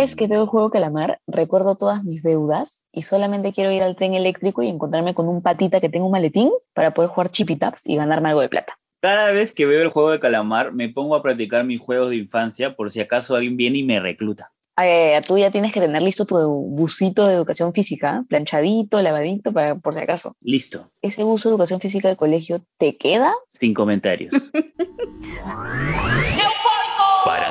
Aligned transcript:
vez 0.00 0.16
que 0.16 0.28
veo 0.28 0.42
el 0.42 0.48
juego 0.48 0.70
Calamar, 0.70 1.20
recuerdo 1.26 1.76
todas 1.76 2.04
mis 2.04 2.22
deudas 2.22 2.88
y 2.90 3.02
solamente 3.02 3.52
quiero 3.52 3.70
ir 3.70 3.82
al 3.82 3.96
tren 3.96 4.14
eléctrico 4.14 4.62
y 4.62 4.68
encontrarme 4.68 5.12
con 5.12 5.28
un 5.28 5.42
patita 5.42 5.78
que 5.78 5.90
tenga 5.90 6.06
un 6.06 6.12
maletín 6.12 6.50
para 6.72 6.92
poder 6.92 7.10
jugar 7.10 7.30
chippy 7.30 7.56
taps 7.56 7.86
y 7.86 7.96
ganarme 7.96 8.30
algo 8.30 8.40
de 8.40 8.48
plata. 8.48 8.78
Cada 9.02 9.30
vez 9.30 9.52
que 9.52 9.66
veo 9.66 9.82
el 9.82 9.90
juego 9.90 10.10
de 10.10 10.18
calamar, 10.18 10.72
me 10.72 10.88
pongo 10.88 11.14
a 11.16 11.22
practicar 11.22 11.64
mis 11.64 11.80
juegos 11.80 12.08
de 12.10 12.16
infancia 12.16 12.74
por 12.76 12.90
si 12.90 13.00
acaso 13.00 13.34
alguien 13.34 13.58
viene 13.58 13.78
y 13.78 13.82
me 13.82 14.00
recluta. 14.00 14.52
Eh, 14.82 15.20
tú 15.28 15.36
ya 15.36 15.50
tienes 15.50 15.74
que 15.74 15.80
tener 15.80 16.00
listo 16.00 16.24
tu 16.24 16.36
busito 16.36 17.26
de 17.26 17.34
educación 17.34 17.74
física, 17.74 18.24
planchadito, 18.26 19.02
lavadito, 19.02 19.52
para, 19.52 19.74
por 19.74 19.94
si 19.94 20.00
acaso. 20.00 20.34
Listo. 20.40 20.90
¿Ese 21.02 21.24
buzo 21.24 21.50
de 21.50 21.54
educación 21.54 21.80
física 21.80 22.08
del 22.08 22.16
colegio 22.16 22.62
te 22.78 22.96
queda? 22.96 23.34
Sin 23.48 23.74
comentarios. 23.74 24.50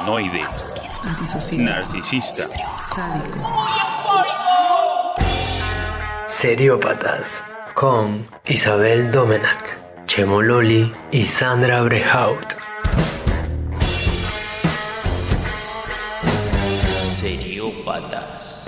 Paranoide. 0.09 0.41
Narcisista. 1.59 2.43
Seriópatas. 6.27 7.43
Con 7.75 8.25
Isabel 8.47 9.11
Domenac, 9.11 10.05
Chemo 10.07 10.41
Loli 10.41 10.91
y 11.11 11.25
Sandra 11.25 11.81
Brehaut. 11.83 12.55
Seriópatas. 17.13 18.65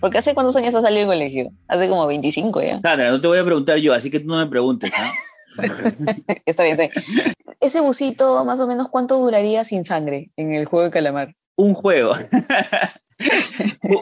Porque 0.00 0.18
hace 0.18 0.34
cuántos 0.34 0.56
años 0.56 0.74
has 0.74 0.82
salido 0.82 1.00
del 1.02 1.08
colegio? 1.08 1.52
Hace 1.68 1.88
como 1.88 2.06
25 2.08 2.62
ya. 2.62 2.80
Sandra, 2.80 3.10
no 3.10 3.20
te 3.20 3.28
voy 3.28 3.38
a 3.38 3.44
preguntar 3.44 3.78
yo, 3.78 3.94
así 3.94 4.10
que 4.10 4.18
tú 4.18 4.26
no 4.26 4.38
me 4.38 4.46
preguntes. 4.46 4.92
¿ah? 4.96 5.08
está 6.46 6.62
bien, 6.64 6.78
está 6.80 6.94
bien. 6.98 7.34
Ese 7.60 7.80
busito, 7.80 8.44
más 8.44 8.60
o 8.60 8.66
menos, 8.66 8.88
¿cuánto 8.88 9.18
duraría 9.18 9.64
sin 9.64 9.84
sangre 9.84 10.30
en 10.36 10.52
el 10.54 10.66
juego 10.66 10.84
de 10.84 10.90
calamar? 10.90 11.34
Un 11.56 11.74
juego. 11.74 12.14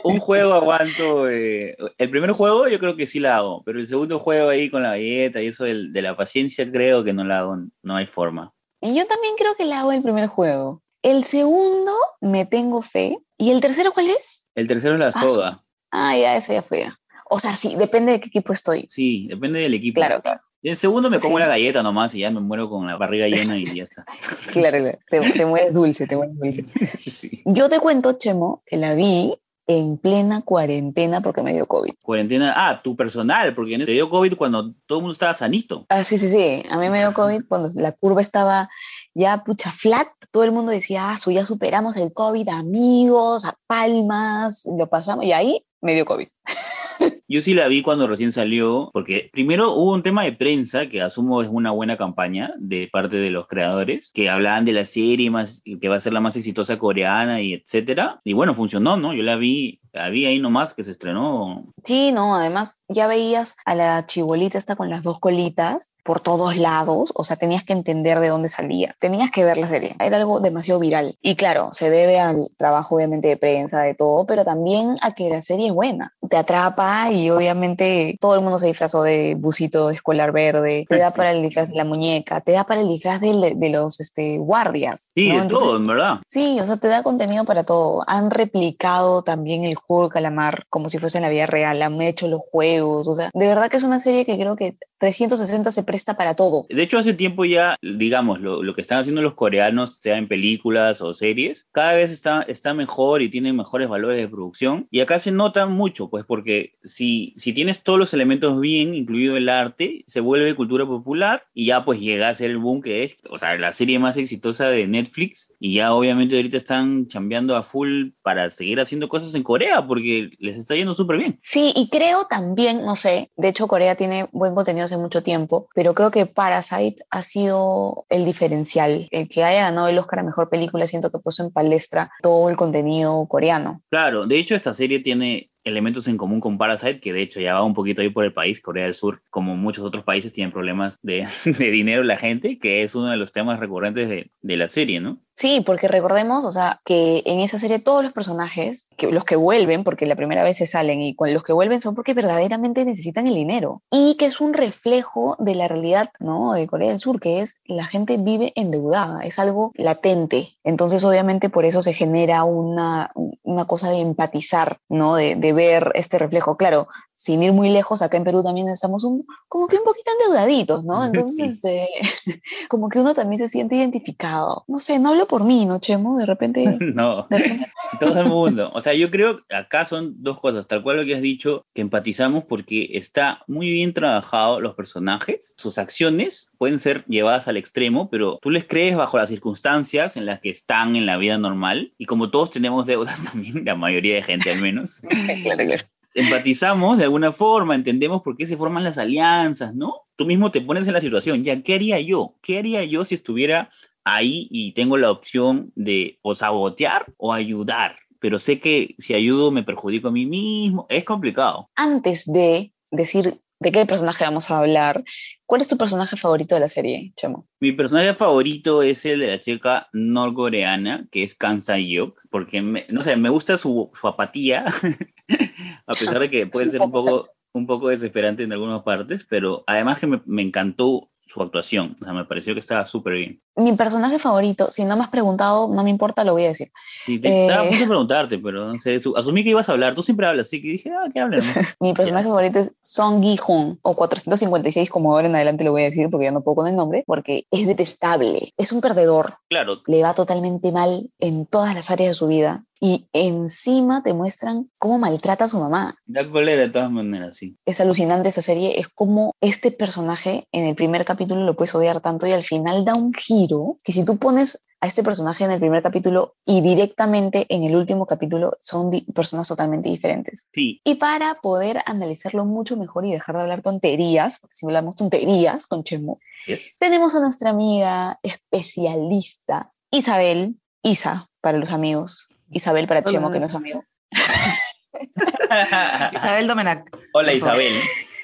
un 0.05 0.19
juego 0.19 0.55
aguanto. 0.55 1.29
eh, 1.31 1.77
el 1.99 2.11
primer 2.11 2.33
juego 2.33 2.69
yo 2.69 2.79
creo 2.79 2.97
que 2.97 3.07
sí 3.07 3.21
la 3.21 3.37
hago, 3.37 3.63
pero 3.65 3.79
el 3.79 3.87
segundo 3.87 4.19
juego 4.19 4.49
ahí 4.49 4.71
con 4.71 4.83
la 4.83 4.91
galleta 4.91 5.41
y 5.41 5.47
eso 5.49 5.65
de, 5.65 6.03
la 6.03 6.17
paciencia 6.17 6.71
creo 6.71 7.05
que 7.05 7.13
no 7.13 7.25
la 7.25 7.41
hago, 7.41 7.57
no 7.83 7.97
hay 7.97 8.07
forma. 8.07 8.53
Y 8.81 8.95
yo 8.95 9.07
también 9.07 9.35
creo 9.39 9.55
que 9.57 9.65
la 9.65 9.81
hago 9.81 9.93
el 9.93 10.03
primer 10.03 10.27
juego. 10.27 10.83
El 11.03 11.23
segundo, 11.25 11.93
me 12.21 12.45
tengo 12.45 12.83
fe. 12.83 13.19
¿Y 13.39 13.51
el 13.51 13.61
tercero 13.61 13.93
cuál 13.93 14.09
es? 14.09 14.49
El 14.55 14.67
tercero 14.67 14.95
es 14.95 15.01
la 15.01 15.09
Ah, 15.09 15.13
soda. 15.13 15.65
Ah, 15.91 16.17
ya, 16.17 16.37
eso 16.37 16.53
ya 16.53 16.63
fue. 16.63 16.81
ya. 16.81 16.99
O 17.31 17.39
sea, 17.39 17.55
sí, 17.55 17.77
depende 17.77 18.13
de 18.13 18.21
qué 18.21 18.29
equipo 18.29 18.53
estoy. 18.53 18.87
Sí, 18.89 19.27
depende 19.29 19.61
del 19.61 19.75
equipo. 19.75 19.97
Claro, 20.01 20.21
claro. 20.21 20.41
Y 20.65 20.71
el 20.71 20.77
segundo 20.77 21.11
me 21.11 21.19
como 21.21 21.37
Sí. 21.37 21.43
la 21.43 21.49
galleta 21.49 21.83
nomás 21.83 22.15
y 22.15 22.21
ya 22.21 22.31
me 22.31 22.41
muero 22.41 22.71
con 22.71 22.87
la 22.87 22.97
barriga 22.97 23.29
llena 23.29 23.59
y 23.59 23.67
ya 23.67 23.85
está. 23.85 24.07
Claro, 24.51 24.79
claro. 24.79 24.99
Te, 25.11 25.33
te 25.33 25.45
mueres 25.45 25.75
dulce, 25.75 26.07
te 26.07 26.17
mueres 26.17 26.35
dulce. 26.39 26.65
Sí. 26.99 27.43
Yo 27.45 27.69
te 27.69 27.79
cuento, 27.81 28.15
Chemo, 28.15 28.63
que 28.65 28.79
la 28.79 28.95
vi 28.95 29.35
en 29.67 29.99
plena 29.99 30.41
cuarentena 30.41 31.21
porque 31.21 31.43
me 31.43 31.53
dio 31.53 31.67
COVID. 31.67 31.93
Cuarentena, 32.03 32.55
ah, 32.57 32.81
tu 32.83 32.97
personal, 32.97 33.55
porque 33.55 33.77
te 33.77 33.93
dio 33.93 34.09
COVID 34.09 34.37
cuando 34.37 34.73
todo 34.87 35.01
el 35.01 35.03
mundo 35.03 35.13
estaba 35.13 35.35
sanito. 35.35 35.85
Ah, 35.91 36.03
sí, 36.03 36.17
sí, 36.17 36.31
sí. 36.31 36.63
A 36.71 36.79
mí 36.79 36.89
me 36.89 36.99
dio 36.99 37.13
COVID 37.13 37.43
cuando 37.47 37.69
la 37.75 37.93
curva 37.93 38.23
estaba 38.23 38.71
ya 39.13 39.45
pucha 39.45 39.71
flat. 39.71 40.09
Todo 40.31 40.45
el 40.45 40.53
mundo 40.53 40.73
decía, 40.73 41.11
ah, 41.11 41.19
su, 41.19 41.31
ya 41.31 41.45
superamos 41.45 41.99
el 41.99 42.15
COVID, 42.15 42.49
amigos, 42.49 43.45
a 43.45 43.55
palmas, 43.67 44.67
lo 44.79 44.89
pasamos. 44.89 45.27
Y 45.27 45.33
ahí 45.33 45.63
me 45.83 45.93
dio 45.93 46.07
COVID. 46.07 46.29
Yo 47.27 47.41
sí 47.41 47.55
la 47.55 47.69
vi 47.69 47.81
cuando 47.81 48.07
recién 48.07 48.33
salió, 48.33 48.91
porque 48.93 49.31
primero 49.33 49.73
hubo 49.73 49.95
un 49.95 50.03
tema 50.03 50.25
de 50.25 50.33
prensa 50.33 50.89
que 50.89 51.01
asumo 51.01 51.41
es 51.43 51.49
una 51.51 51.71
buena 51.71 51.97
campaña 51.97 52.53
de 52.59 52.89
parte 52.93 53.17
de 53.17 53.31
los 53.31 53.47
creadores, 53.47 54.13
que 54.13 54.29
hablaban 54.29 54.65
de 54.65 54.73
la 54.73 54.85
serie 54.85 55.31
más, 55.31 55.63
que 55.81 55.89
va 55.89 55.97
a 55.97 56.01
ser 56.01 56.13
la 56.13 56.21
más 56.21 56.37
exitosa 56.37 56.79
coreana 56.79 57.41
y 57.41 57.55
etcétera. 57.55 58.21
Y 58.25 58.35
bueno, 58.35 58.55
funcionó, 58.55 58.97
¿no? 58.97 59.15
Yo 59.15 59.23
la 59.23 59.37
vi, 59.37 59.81
la 59.93 60.11
vi 60.11 60.27
ahí 60.27 60.39
nomás 60.39 60.75
que 60.75 60.85
se 60.85 60.91
estrenó. 60.91 61.74
Sí, 61.85 62.13
no, 62.13 62.35
además 62.35 62.83
ya 62.89 63.07
veías 63.07 63.57
a 63.65 63.75
la 63.75 64.07
chibolita 64.07 64.59
esta 64.59 64.77
con 64.77 64.91
las 64.91 65.03
dos 65.03 65.21
colitas 65.21 65.93
por 66.05 66.21
todos 66.21 66.57
lados, 66.57 67.13
o 67.17 67.25
sea, 67.25 67.37
tenías 67.37 67.65
que 67.65 67.73
entender 67.73 68.21
de 68.21 68.29
dónde 68.29 68.49
salía, 68.49 68.95
tenías 69.01 69.31
que 69.31 69.43
ver 69.43 69.57
la 69.57 69.67
serie, 69.67 69.97
era 69.99 70.19
algo 70.19 70.41
demasiado 70.41 70.79
viral. 70.79 71.17
Y 71.23 71.35
claro, 71.35 71.69
se 71.73 71.89
debe 71.89 72.21
al 72.21 72.51
trabajo 72.59 72.97
obviamente 72.97 73.29
de 73.29 73.37
prensa, 73.39 73.81
de 73.81 73.95
todo, 73.95 74.27
pero 74.27 74.45
también 74.45 74.97
a 75.01 75.13
que 75.13 75.31
la 75.31 75.41
serie 75.41 75.69
es 75.69 75.73
buena, 75.73 76.13
te 76.29 76.37
atrapa 76.37 77.11
y 77.11 77.31
obviamente 77.31 78.19
todo 78.21 78.35
el 78.35 78.43
mundo 78.43 78.59
se 78.59 78.67
disfrazó 78.67 79.03
de 79.03 79.35
busito 79.39 79.89
escolar 79.89 80.33
verde, 80.33 80.85
te 80.89 80.99
da 80.99 81.11
para 81.11 81.31
el 81.31 81.43
disfraz 81.43 81.71
de 81.71 81.77
la 81.77 81.85
muñeca, 81.85 82.43
te 82.43 82.53
da 82.53 82.65
para 82.65 82.83
el 82.83 82.89
disfraz 82.89 83.21
de, 83.21 83.55
de 83.57 83.71
los 83.71 83.99
este, 83.99 84.37
guardias. 84.37 85.13
Sí, 85.15 85.29
¿no? 85.29 85.37
de 85.37 85.43
Entonces, 85.43 85.69
todo, 85.69 85.77
en 85.79 85.87
verdad. 85.87 86.15
Sí, 86.27 86.59
o 86.61 86.67
sea, 86.67 86.77
te 86.77 86.89
da 86.89 87.03
contenido 87.03 87.45
para 87.45 87.65
todo. 87.65 88.03
Han 88.07 88.31
replicado 88.31 89.23
también 89.23 89.65
el 89.65 89.75
juego 89.75 90.05
de 90.05 90.11
calamar 90.11 90.67
como 90.69 90.91
si 90.91 90.99
fuese 90.99 91.19
en 91.19 91.23
la 91.23 91.31
vida 91.31 91.47
real, 91.47 91.74
han 91.83 92.01
hecho 92.03 92.29
los 92.29 92.41
juegos, 92.41 93.09
o 93.09 93.15
sea, 93.15 93.31
de 93.33 93.47
verdad 93.47 93.71
que 93.71 93.77
es 93.77 93.85
una 93.85 93.99
serie 93.99 94.25
que 94.25 94.39
creo 94.39 94.57
que 94.57 94.77
360 94.99 95.71
se 95.71 95.83
presta 95.83 96.17
para 96.17 96.35
todo. 96.35 96.67
De 96.71 96.83
hecho, 96.83 96.99
hace 96.99 97.13
tiempo 97.13 97.45
ya, 97.45 97.77
digamos, 97.83 98.41
lo, 98.41 98.63
lo 98.63 98.75
que 98.75 98.81
están 98.81 98.99
haciendo 98.99 99.23
los 99.23 99.35
coreanos, 99.35 99.99
sea 99.99 100.17
en 100.17 100.29
películas 100.29 101.01
o 101.01 101.13
series, 101.15 101.69
cada 101.73 101.93
vez 101.93 102.11
está, 102.11 102.43
está 102.43 102.75
mejor 102.75 103.21
y 103.21 103.29
tienen 103.29 103.57
mejores 103.57 103.89
valores 103.89 104.17
de 104.17 104.29
producción. 104.29 104.89
Y 104.91 105.01
acá 105.01 105.19
se 105.19 105.31
nota 105.31 105.67
mucho, 105.67 106.09
pues, 106.09 106.25
porque 106.25 106.75
si, 106.85 107.33
si 107.37 107.53
tienes 107.53 107.83
todos 107.83 107.99
los 107.99 108.15
elementos 108.15 108.59
bien, 108.61 108.95
incluido 108.95 109.37
el 109.37 109.49
arte, 109.49 110.05
se 110.07 110.21
vuelve 110.21 110.55
cultura 110.55 110.87
popular 110.87 111.45
y 111.53 111.67
ya 111.67 111.85
pues 111.85 112.01
llega 112.01 112.29
a 112.29 112.35
ser 112.35 112.51
el 112.51 112.59
boom 112.59 112.81
que 112.81 113.05
es, 113.05 113.23
o 113.31 113.39
sea, 113.39 113.57
la 113.59 113.73
serie 113.73 113.99
más 113.99 114.17
exitosa 114.17 114.69
de 114.69 114.87
Netflix. 114.87 115.53
Y 115.59 115.75
ya 115.75 115.93
obviamente 115.93 116.37
ahorita 116.37 116.57
están 116.57 117.07
chambeando 117.07 117.57
a 117.57 117.63
full 117.63 118.11
para 118.23 118.49
seguir 118.51 118.81
haciendo 118.81 119.09
cosas 119.09 119.35
en 119.35 119.43
Corea, 119.43 119.87
porque 119.87 120.31
les 120.39 120.57
está 120.57 120.75
yendo 120.75 120.95
súper 120.95 121.19
bien. 121.19 121.39
Sí, 121.43 121.64
y 121.75 121.89
creo 121.89 122.25
también, 122.25 122.85
no 122.85 122.97
sé, 122.97 123.31
de 123.37 123.49
hecho 123.49 123.69
Corea 123.69 123.95
tiene 123.95 124.29
buen 124.33 124.55
contenido 124.55 124.85
hace 124.85 124.97
mucho 124.97 125.23
tiempo, 125.23 125.69
pero 125.75 125.95
creo 125.95 126.11
que 126.11 126.27
Parasite 126.27 127.03
ha 127.11 127.23
sido 127.23 128.07
el 128.09 128.25
diferencial. 128.25 129.09
El 129.11 129.29
que 129.29 129.45
haya 129.45 129.63
ganado 129.63 129.89
el 129.89 129.99
Oscar 129.99 130.21
a 130.21 130.25
Mejor 130.25 130.49
Película 130.49 130.87
siento 130.87 131.11
que 131.11 131.19
puso 131.19 131.45
en 131.45 131.53
palestra 131.53 132.11
todo 132.23 132.51
el 132.51 132.57
contenido 132.57 133.27
coreano. 133.27 133.83
Claro, 133.91 134.27
de 134.27 134.39
hecho 134.39 134.55
esta 134.55 134.73
serie 134.73 135.01
tiene 135.01 135.51
elementos 135.65 136.07
en 136.09 136.19
común 136.19 136.41
con 136.41 136.59
Parasite, 136.59 137.01
que 137.01 137.13
de 137.13 137.23
hecho 137.23 137.41
ya 137.41 137.55
va 137.55 137.63
un 137.63 137.75
poquito 137.75 138.03
ahí 138.03 138.11
por 138.11 138.25
el 138.25 138.33
país, 138.33 138.61
Corea 138.61 138.85
del 138.85 138.95
Sur, 138.95 139.23
como 139.31 139.57
muchos 139.57 139.85
otros 139.85 140.05
países 140.05 140.33
tienen 140.33 140.53
problemas 140.53 140.99
de, 141.03 141.27
de 141.45 141.71
dinero 141.71 142.05
la 142.05 142.19
gente, 142.19 142.59
que 142.59 142.83
es 142.83 142.95
uno 142.95 143.07
de 143.07 143.17
los 143.17 143.33
temas 143.33 143.59
recurrentes 143.59 144.09
de, 144.09 144.31
de 144.43 144.57
la 144.57 144.69
serie, 144.69 145.01
¿no? 145.01 145.21
Sí, 145.37 145.63
porque 145.67 145.89
recordemos, 145.89 146.45
o 146.45 146.51
sea, 146.51 146.81
que 146.85 147.23
en 147.27 147.41
esa 147.41 147.59
serie 147.59 147.81
todos 147.81 148.05
los 148.05 148.13
personajes, 148.13 148.89
que 148.97 149.11
los 149.11 149.25
que 149.25 149.35
vuelven, 149.35 149.83
porque 149.83 150.07
la 150.07 150.15
primera 150.15 150.45
vez 150.45 150.59
se 150.59 150.67
salen 150.67 151.03
y 151.03 151.17
con 151.17 151.33
los 151.35 151.43
que 151.43 151.53
vuelven 151.53 151.81
son 151.81 151.97
porque 151.97 152.15
verdaderamente 152.15 152.85
necesitan 152.85 153.27
el 153.27 153.35
dinero 153.35 153.83
y 153.91 154.17
que 154.17 154.27
es 154.27 154.41
un 154.41 154.55
reflejo 154.55 155.37
de 155.41 155.57
la 155.57 155.67
realidad, 155.67 156.11
¿no? 156.21 156.53
De 156.53 156.69
Corea 156.69 156.91
del 156.91 157.01
Sur, 157.01 157.21
que 157.21 157.41
es 157.41 157.61
la 157.65 157.85
gente 157.85 158.17
vive 158.17 158.53
endeudada, 158.55 159.21
es 159.23 159.39
algo 159.39 159.73
latente. 159.75 160.57
Entonces, 160.63 161.05
obviamente, 161.05 161.51
por 161.51 161.65
eso 161.65 161.83
se 161.83 161.95
genera 161.95 162.45
una, 162.45 163.11
una 163.43 163.65
cosa 163.65 163.91
de 163.91 164.01
empatizar, 164.01 164.79
¿no? 164.89 165.17
De, 165.17 165.35
de 165.35 165.53
ver 165.53 165.91
este 165.95 166.19
reflejo. 166.19 166.57
Claro, 166.57 166.87
sin 167.15 167.43
ir 167.43 167.53
muy 167.53 167.71
lejos, 167.71 168.03
acá 168.03 168.17
en 168.17 168.25
Perú 168.25 168.43
también 168.43 168.69
estamos 168.69 169.05
un, 169.05 169.27
como 169.49 169.67
que 169.67 169.77
un 169.77 169.85
poquito 169.85 170.11
endeudaditos, 170.13 170.85
¿no? 170.85 171.05
Entonces, 171.05 171.55
este, 171.55 171.89
como 172.69 172.89
que 172.89 173.01
uno 173.01 173.15
también 173.15 173.39
se 173.39 173.49
siente 173.49 173.77
identificado. 173.77 174.65
No 174.69 174.79
sé, 174.79 174.99
no 174.99 175.11
hablo 175.11 175.24
por 175.27 175.45
mí, 175.45 175.67
¿no, 175.67 175.79
Chemo? 175.79 176.19
De 176.19 176.27
repente, 176.27 176.65
no, 176.81 177.27
de 177.31 177.39
repente 177.39 177.67
todo 178.01 178.21
el 178.21 178.29
mundo. 178.29 178.71
O 178.75 178.81
sea, 178.81 178.95
yo 178.95 179.11
creo 179.11 179.45
que 179.47 179.55
acá 179.55 179.85
son 179.85 180.23
dos 180.23 180.41
cosas, 180.41 180.67
tal 180.67 180.83
cual 180.83 180.99
lo 180.99 181.05
que 181.05 181.15
has 181.15 181.23
dicho, 181.23 181.65
que 181.75 181.83
empatizamos 181.83 182.45
porque 182.45 182.91
está 182.93 183.43
muy 183.47 183.71
bien 183.71 183.93
trabajado 183.93 184.61
los 184.61 184.75
personajes, 184.75 185.55
sus 185.57 185.79
acciones 185.79 186.51
pueden 186.59 186.79
ser 186.79 187.05
llevadas 187.07 187.49
al 187.49 187.57
extremo, 187.57 188.09
pero 188.11 188.39
tú 188.41 188.51
les 188.51 188.65
crees 188.65 188.97
bajo 188.97 189.19
las 189.19 189.29
circunstancias 189.29 190.17
en 190.17 190.27
las 190.27 190.41
que 190.41 190.51
están 190.51 190.97
en 190.97 191.07
la 191.07 191.17
vida 191.17 191.39
normal 191.39 191.93
y 191.99 192.07
como 192.07 192.31
todos 192.31 192.51
tenemos 192.51 192.87
deudas 192.87 193.23
también, 193.33 193.65
la 193.65 193.75
mayoría 193.75 194.17
de 194.17 194.23
gente 194.23 194.51
al 194.51 194.61
menos, 194.61 195.01
claro, 195.43 195.65
claro. 195.65 195.83
empatizamos 196.15 196.99
de 196.99 197.05
alguna 197.05 197.33
forma, 197.33 197.75
entendemos 197.75 198.23
por 198.23 198.37
qué 198.37 198.47
se 198.47 198.57
forman 198.57 198.85
las 198.85 198.99
alianzas, 198.99 199.75
¿no? 199.75 200.03
Tú 200.17 200.27
mismo 200.27 200.51
te 200.51 200.61
pones 200.61 200.87
en 200.87 200.93
la 200.93 201.01
situación, 201.01 201.43
ya, 201.43 201.61
¿qué 201.63 201.75
haría 201.75 202.01
yo? 202.01 202.35
¿Qué 202.41 202.59
haría 202.59 202.85
yo 202.85 203.05
si 203.05 203.15
estuviera 203.15 203.71
ahí 204.05 204.49
y 204.51 204.73
tengo 204.73 204.97
la 204.97 205.11
opción 205.11 205.73
de 205.75 206.19
o 206.23 206.35
sabotear 206.35 207.13
o 207.17 207.33
ayudar? 207.33 207.97
Pero 208.21 208.39
sé 208.39 208.61
que 208.61 208.95
si 208.99 209.15
ayudo 209.15 209.51
me 209.51 209.63
perjudico 209.63 210.09
a 210.09 210.13
mí 210.13 210.25
mismo, 210.27 210.87
es 210.89 211.05
complicado. 211.05 211.69
Antes 211.75 212.25
de 212.33 212.73
decir 212.91 213.35
de 213.61 213.73
qué 213.73 213.87
personaje 213.87 214.25
vamos 214.25 214.51
a 214.51 214.59
hablar, 214.59 215.05
¿cuál 215.47 215.61
es 215.63 215.69
tu 215.69 215.79
personaje 215.79 216.17
favorito 216.17 216.55
de 216.55 216.61
la 216.61 216.69
serie, 216.69 217.13
Chemo? 217.17 217.47
Mi 217.61 217.73
personaje 217.73 218.15
favorito 218.15 218.83
es 218.83 219.05
el 219.07 219.21
de 219.21 219.27
la 219.29 219.41
chica 219.41 219.89
norcoreana, 219.93 221.07
que 221.11 221.23
es 221.23 221.35
Kang 221.35 221.61
Sa-hyuk, 221.61 222.21
porque, 222.31 222.61
me- 222.63 222.87
no 222.91 223.01
sé, 223.03 223.17
me 223.17 223.31
gusta 223.31 223.57
su, 223.57 223.91
su 223.95 224.07
apatía, 224.09 224.65
a 225.87 225.93
pesar 225.93 226.19
de 226.19 226.29
que 226.29 226.47
puede 226.47 226.69
ser 226.71 226.81
un 226.83 226.91
poco, 226.93 227.23
un 227.53 227.67
poco 227.67 227.89
desesperante 227.89 228.43
en 228.43 228.53
algunas 228.53 228.83
partes, 228.83 229.25
pero 229.29 229.65
además 229.67 229.99
que 230.01 230.07
me, 230.07 230.21
me 230.27 230.43
encantó 230.43 231.11
su 231.27 231.41
actuación, 231.43 231.97
o 232.01 232.05
sea, 232.05 232.13
me 232.13 232.25
pareció 232.25 232.55
que 232.55 232.61
estaba 232.61 232.87
súper 232.87 233.15
bien. 233.15 233.41
Mi 233.57 233.73
personaje 233.73 234.19
favorito, 234.19 234.69
si 234.71 234.85
no 234.85 234.97
me 234.97 235.05
has 235.05 235.09
preguntado, 235.11 235.69
no 235.69 235.83
me 235.85 235.91
importa, 235.91 236.25
lo 236.25 236.33
voy 236.33 236.45
a 236.45 236.49
decir. 236.49 236.69
Sí, 237.07 237.19
te, 237.21 237.43
estaba 237.47 237.63
a 237.63 237.65
Eh. 237.65 237.69
punto 237.69 237.85
de 237.85 237.89
preguntarte, 237.91 238.39
pero 238.39 238.67
no 238.73 238.79
sé, 238.79 238.99
su- 238.99 239.17
asumí 239.17 239.43
que 239.45 239.51
ibas 239.51 239.69
a 239.69 239.73
hablar. 239.73 239.95
Tú 239.95 240.03
siempre 240.03 240.27
hablas, 240.27 240.47
así 240.49 240.61
que 240.61 240.69
dije, 240.69 240.91
ah, 240.91 241.09
¿qué 241.13 241.21
hablan? 241.21 241.41
Mi 241.81 241.93
personaje 241.95 242.27
favorito 242.27 242.59
es 242.61 242.73
Song 242.81 243.23
Gi-hoon, 243.23 243.79
o 243.83 243.95
456, 243.95 244.91
como 244.91 245.13
ahora 245.15 245.29
en 245.29 245.37
adelante 245.37 245.65
lo 245.65 245.73
voy 245.73 245.83
a 245.83 245.87
decir 245.87 246.09
porque 246.11 246.27
ya 246.27 246.33
no 246.33 246.43
puedo 246.43 246.57
con 246.57 246.67
el 246.67 246.77
nombre, 246.77 247.05
porque 247.07 247.47
es 247.51 247.67
detestable, 247.67 248.53
es 248.57 248.73
un 248.73 248.81
perdedor, 248.81 249.35
claro, 249.49 249.83
le 249.87 250.03
va 250.03 250.15
totalmente 250.15 250.73
mal 250.73 251.11
en 251.21 251.47
todas 251.47 251.75
las 251.75 251.91
áreas 251.91 252.11
de 252.11 252.15
su 252.15 252.27
vida 252.27 252.65
y 252.85 253.09
encima 253.15 254.03
te 254.03 254.13
muestran 254.13 254.71
cómo 254.77 254.99
maltrata 254.99 255.47
a 255.47 255.49
su 255.49 255.59
mamá. 255.59 255.97
da 256.05 256.29
cólera 256.29 256.61
de 256.61 256.69
todas 256.69 256.91
maneras, 256.91 257.35
sí. 257.35 257.57
Es 257.65 257.81
alucinante 257.81 258.29
esa 258.29 258.43
serie, 258.43 258.79
es 258.79 258.89
como 258.89 259.33
este 259.41 259.71
personaje 259.71 260.47
en 260.53 260.67
el 260.67 260.75
primer 260.75 261.07
capítulo 261.07 261.47
lo 261.47 261.57
puedes 261.57 261.75
odiar 261.75 262.03
tanto 262.03 262.27
y 262.27 262.33
al 262.33 262.45
final 262.45 262.85
da 262.85 262.95
un 262.95 263.15
giro 263.15 263.79
que 263.83 263.93
si 263.93 264.05
tú 264.05 264.19
pones 264.19 264.67
a 264.83 264.87
este 264.87 265.03
personaje 265.03 265.45
en 265.45 265.53
el 265.53 265.61
primer 265.61 265.83
capítulo 265.83 266.35
y 266.45 266.61
directamente 266.61 267.47
en 267.49 267.65
el 267.65 267.75
último 267.75 268.05
capítulo 268.05 268.53
son 268.61 268.91
personas 269.15 269.49
totalmente 269.49 269.89
diferentes. 269.89 270.49
Sí, 270.53 270.79
Y 270.85 270.97
para 270.97 271.37
poder 271.37 271.81
analizarlo 271.87 272.45
mucho 272.45 272.77
mejor 272.77 273.07
y 273.07 273.13
dejar 273.13 273.37
de 273.37 273.43
hablar 273.45 273.63
tonterías, 273.63 274.41
porque 274.41 274.57
si 274.57 274.67
hablamos 274.67 274.97
tonterías 274.97 275.69
con 275.69 275.85
Chemo, 275.85 276.21
es. 276.47 276.75
tenemos 276.79 277.15
a 277.15 277.21
nuestra 277.21 277.49
amiga 277.49 278.19
especialista 278.23 279.73
Isabel, 279.91 280.61
Isa 280.83 281.31
para 281.41 281.57
los 281.57 281.71
amigos, 281.71 282.34
Isabel 282.51 282.87
para 282.87 283.03
Chemo, 283.05 283.31
que 283.33 283.41
no 283.41 283.47
es 283.47 283.55
amigo. 283.55 283.83
Isabel 286.15 286.47
Domenac. 286.47 286.91
Hola. 287.13 287.33
Isabel, 287.33 287.73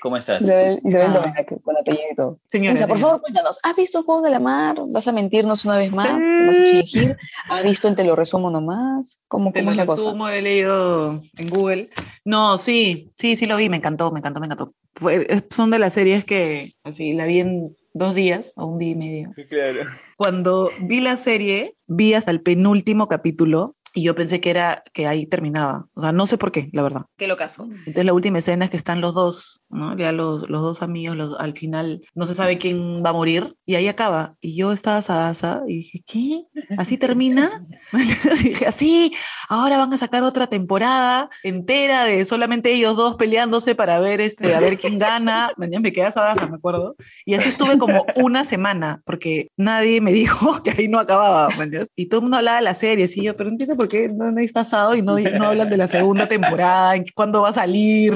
¿cómo 0.00 0.16
estás? 0.16 0.42
Isabel, 0.42 0.80
Isabel 0.84 1.06
Ah. 1.10 1.14
Domenech, 1.14 1.62
con 1.62 1.76
apellido 1.76 2.04
y 2.12 2.14
todo. 2.14 2.38
Señora. 2.46 2.76
Isa, 2.76 2.86
por 2.86 2.98
favor, 2.98 3.20
cuéntanos, 3.20 3.58
¿has 3.62 3.76
visto 3.76 3.98
el 3.98 4.04
Juego 4.04 4.22
de 4.22 4.30
la 4.30 4.38
Mar? 4.38 4.76
¿Vas 4.88 5.08
a 5.08 5.12
mentirnos 5.12 5.64
una 5.64 5.76
vez 5.76 5.92
más? 5.94 6.22
Sí. 6.22 6.46
¿Vas 6.46 6.58
a 6.58 6.62
fingir? 6.70 7.16
¿Has 7.48 7.64
visto 7.64 7.88
el 7.88 7.96
Te 7.96 8.04
lo 8.04 8.16
resumo 8.16 8.50
nomás? 8.50 9.24
¿Cómo, 9.28 9.52
Te 9.52 9.60
cómo 9.60 9.70
lo 9.70 9.72
es 9.72 9.76
la 9.78 9.86
cosa? 9.86 10.02
resumo, 10.04 10.28
he 10.28 10.42
leído 10.42 11.20
en 11.36 11.48
Google. 11.48 11.90
No, 12.24 12.58
sí, 12.58 13.12
sí, 13.16 13.36
sí 13.36 13.46
lo 13.46 13.56
vi, 13.56 13.68
me 13.68 13.76
encantó, 13.78 14.10
me 14.12 14.20
encantó, 14.20 14.40
me 14.40 14.46
encantó. 14.46 14.74
Fue- 14.94 15.26
son 15.50 15.70
de 15.70 15.78
las 15.78 15.94
series 15.94 16.24
que 16.24 16.72
así 16.84 17.12
la 17.14 17.24
vi 17.26 17.40
en 17.40 17.76
dos 17.92 18.14
días 18.14 18.52
o 18.56 18.66
un 18.66 18.78
día 18.78 18.90
y 18.90 18.94
medio. 18.94 19.32
Claro. 19.48 19.80
Cuando 20.16 20.70
vi 20.82 21.00
la 21.00 21.16
serie, 21.16 21.74
vi 21.86 22.14
hasta 22.14 22.30
el 22.30 22.42
penúltimo 22.42 23.08
capítulo 23.08 23.76
y 23.94 24.02
yo 24.02 24.14
pensé 24.14 24.40
que 24.40 24.50
era 24.50 24.82
que 24.92 25.06
ahí 25.06 25.26
terminaba. 25.26 25.86
O 25.94 26.00
sea, 26.00 26.12
no 26.12 26.26
sé 26.26 26.38
por 26.38 26.52
qué, 26.52 26.68
la 26.72 26.82
verdad. 26.82 27.02
¿Qué 27.16 27.26
lo 27.26 27.36
caso? 27.36 27.64
Entonces 27.70 28.04
la 28.04 28.12
última 28.12 28.38
escena 28.38 28.64
es 28.66 28.70
que 28.70 28.76
están 28.76 29.00
los 29.00 29.14
dos, 29.14 29.62
¿no? 29.68 29.96
Ya 29.96 30.12
los, 30.12 30.48
los 30.48 30.60
dos 30.60 30.82
amigos, 30.82 31.16
los- 31.16 31.38
al 31.40 31.54
final 31.56 32.02
no 32.14 32.26
se 32.26 32.34
sabe 32.34 32.58
quién 32.58 33.02
va 33.04 33.10
a 33.10 33.14
morir 33.14 33.56
y 33.66 33.74
ahí 33.74 33.88
acaba. 33.88 34.36
Y 34.40 34.56
yo 34.56 34.72
estaba 34.72 34.98
asada 34.98 35.62
y 35.66 35.76
dije, 35.76 36.02
¿qué? 36.06 36.42
¿Así 36.78 36.98
termina? 36.98 37.64
y 37.92 37.96
dije, 38.44 38.66
así, 38.66 39.12
ahora 39.48 39.76
van 39.78 39.92
a 39.92 39.96
sacar 39.98 40.22
otra 40.22 40.46
temporada 40.46 41.28
entera 41.42 42.04
de 42.04 42.24
solamente 42.24 42.72
ellos 42.72 42.96
dos 42.96 43.16
peleándose 43.16 43.74
para 43.74 43.98
ver, 44.00 44.20
este, 44.20 44.54
a 44.54 44.60
ver 44.60 44.78
quién 44.78 44.98
gana. 44.98 45.50
Mañana 45.56 45.80
me 45.80 45.92
quedé 45.92 46.06
asada, 46.06 46.46
me 46.46 46.56
acuerdo. 46.56 46.96
Y 47.24 47.34
así 47.34 47.48
estuve 47.48 47.78
como 47.78 48.04
una 48.16 48.44
semana 48.44 49.02
porque 49.04 49.48
nadie 49.56 50.00
me 50.00 50.12
dijo 50.12 50.62
que 50.62 50.70
ahí 50.70 50.88
no 50.88 50.98
acababa. 50.98 51.48
¿me 51.58 51.64
entiendes? 51.64 51.90
Y 51.96 52.06
todo 52.06 52.20
el 52.20 52.22
mundo 52.24 52.36
hablaba 52.36 52.58
de 52.58 52.62
la 52.64 52.74
serie, 52.74 53.08
y 53.12 53.22
yo, 53.24 53.36
pero 53.36 53.50
entiendo 53.50 53.76
por 53.80 53.88
qué 53.88 54.10
no, 54.10 54.38
está 54.40 54.60
asado 54.60 54.94
y 54.94 55.00
no, 55.00 55.18
no 55.18 55.46
hablan 55.46 55.70
de 55.70 55.78
la 55.78 55.88
segunda 55.88 56.28
temporada, 56.28 56.96
en 56.96 57.06
cuándo 57.14 57.40
va 57.40 57.48
a 57.48 57.52
salir. 57.54 58.12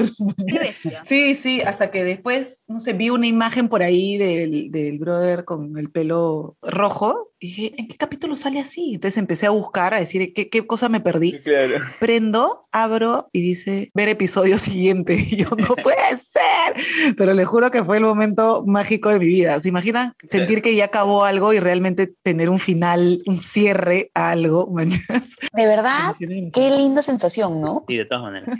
Qué 0.47 0.59
bestia. 0.59 1.01
Sí, 1.05 1.33
sí, 1.33 1.59
hasta 1.61 1.89
que 1.89 2.03
después, 2.03 2.65
no 2.67 2.79
sé, 2.79 2.93
vi 2.93 3.09
una 3.09 3.25
imagen 3.25 3.67
por 3.67 3.81
ahí 3.81 4.19
del, 4.19 4.69
del 4.69 4.99
brother 4.99 5.43
con 5.43 5.75
el 5.79 5.89
pelo 5.89 6.55
rojo 6.61 7.31
y 7.39 7.47
dije, 7.47 7.73
¿en 7.77 7.87
qué 7.87 7.97
capítulo 7.97 8.35
sale 8.35 8.59
así? 8.59 8.93
Entonces 8.93 9.17
empecé 9.17 9.45
a 9.45 9.49
buscar, 9.49 9.93
a 9.93 9.99
decir, 9.99 10.33
¿qué, 10.33 10.49
qué 10.49 10.65
cosa 10.65 10.87
me 10.87 11.01
perdí? 11.01 11.37
Claro. 11.39 11.75
Prendo, 11.99 12.67
abro 12.71 13.29
y 13.33 13.41
dice, 13.41 13.91
ver 13.93 14.07
episodio 14.07 14.57
siguiente. 14.59 15.15
Y 15.15 15.35
yo, 15.37 15.49
no 15.49 15.75
puede 15.83 16.17
ser. 16.17 17.15
Pero 17.17 17.33
le 17.33 17.43
juro 17.43 17.71
que 17.71 17.83
fue 17.83 17.97
el 17.97 18.03
momento 18.03 18.63
mágico 18.65 19.09
de 19.09 19.19
mi 19.19 19.25
vida. 19.25 19.59
¿Se 19.59 19.69
imaginan 19.69 20.13
sentir 20.23 20.61
que 20.61 20.75
ya 20.75 20.85
acabó 20.85 21.25
algo 21.25 21.53
y 21.53 21.59
realmente 21.59 22.13
tener 22.23 22.49
un 22.49 22.59
final, 22.59 23.21
un 23.25 23.37
cierre 23.37 24.11
a 24.13 24.31
algo? 24.31 24.73
De 25.53 25.67
verdad, 25.67 26.13
qué 26.19 26.69
linda 26.69 27.01
sensación, 27.01 27.61
¿no? 27.61 27.83
Sí, 27.87 27.97
de 27.97 28.05
todas 28.05 28.23
maneras. 28.23 28.55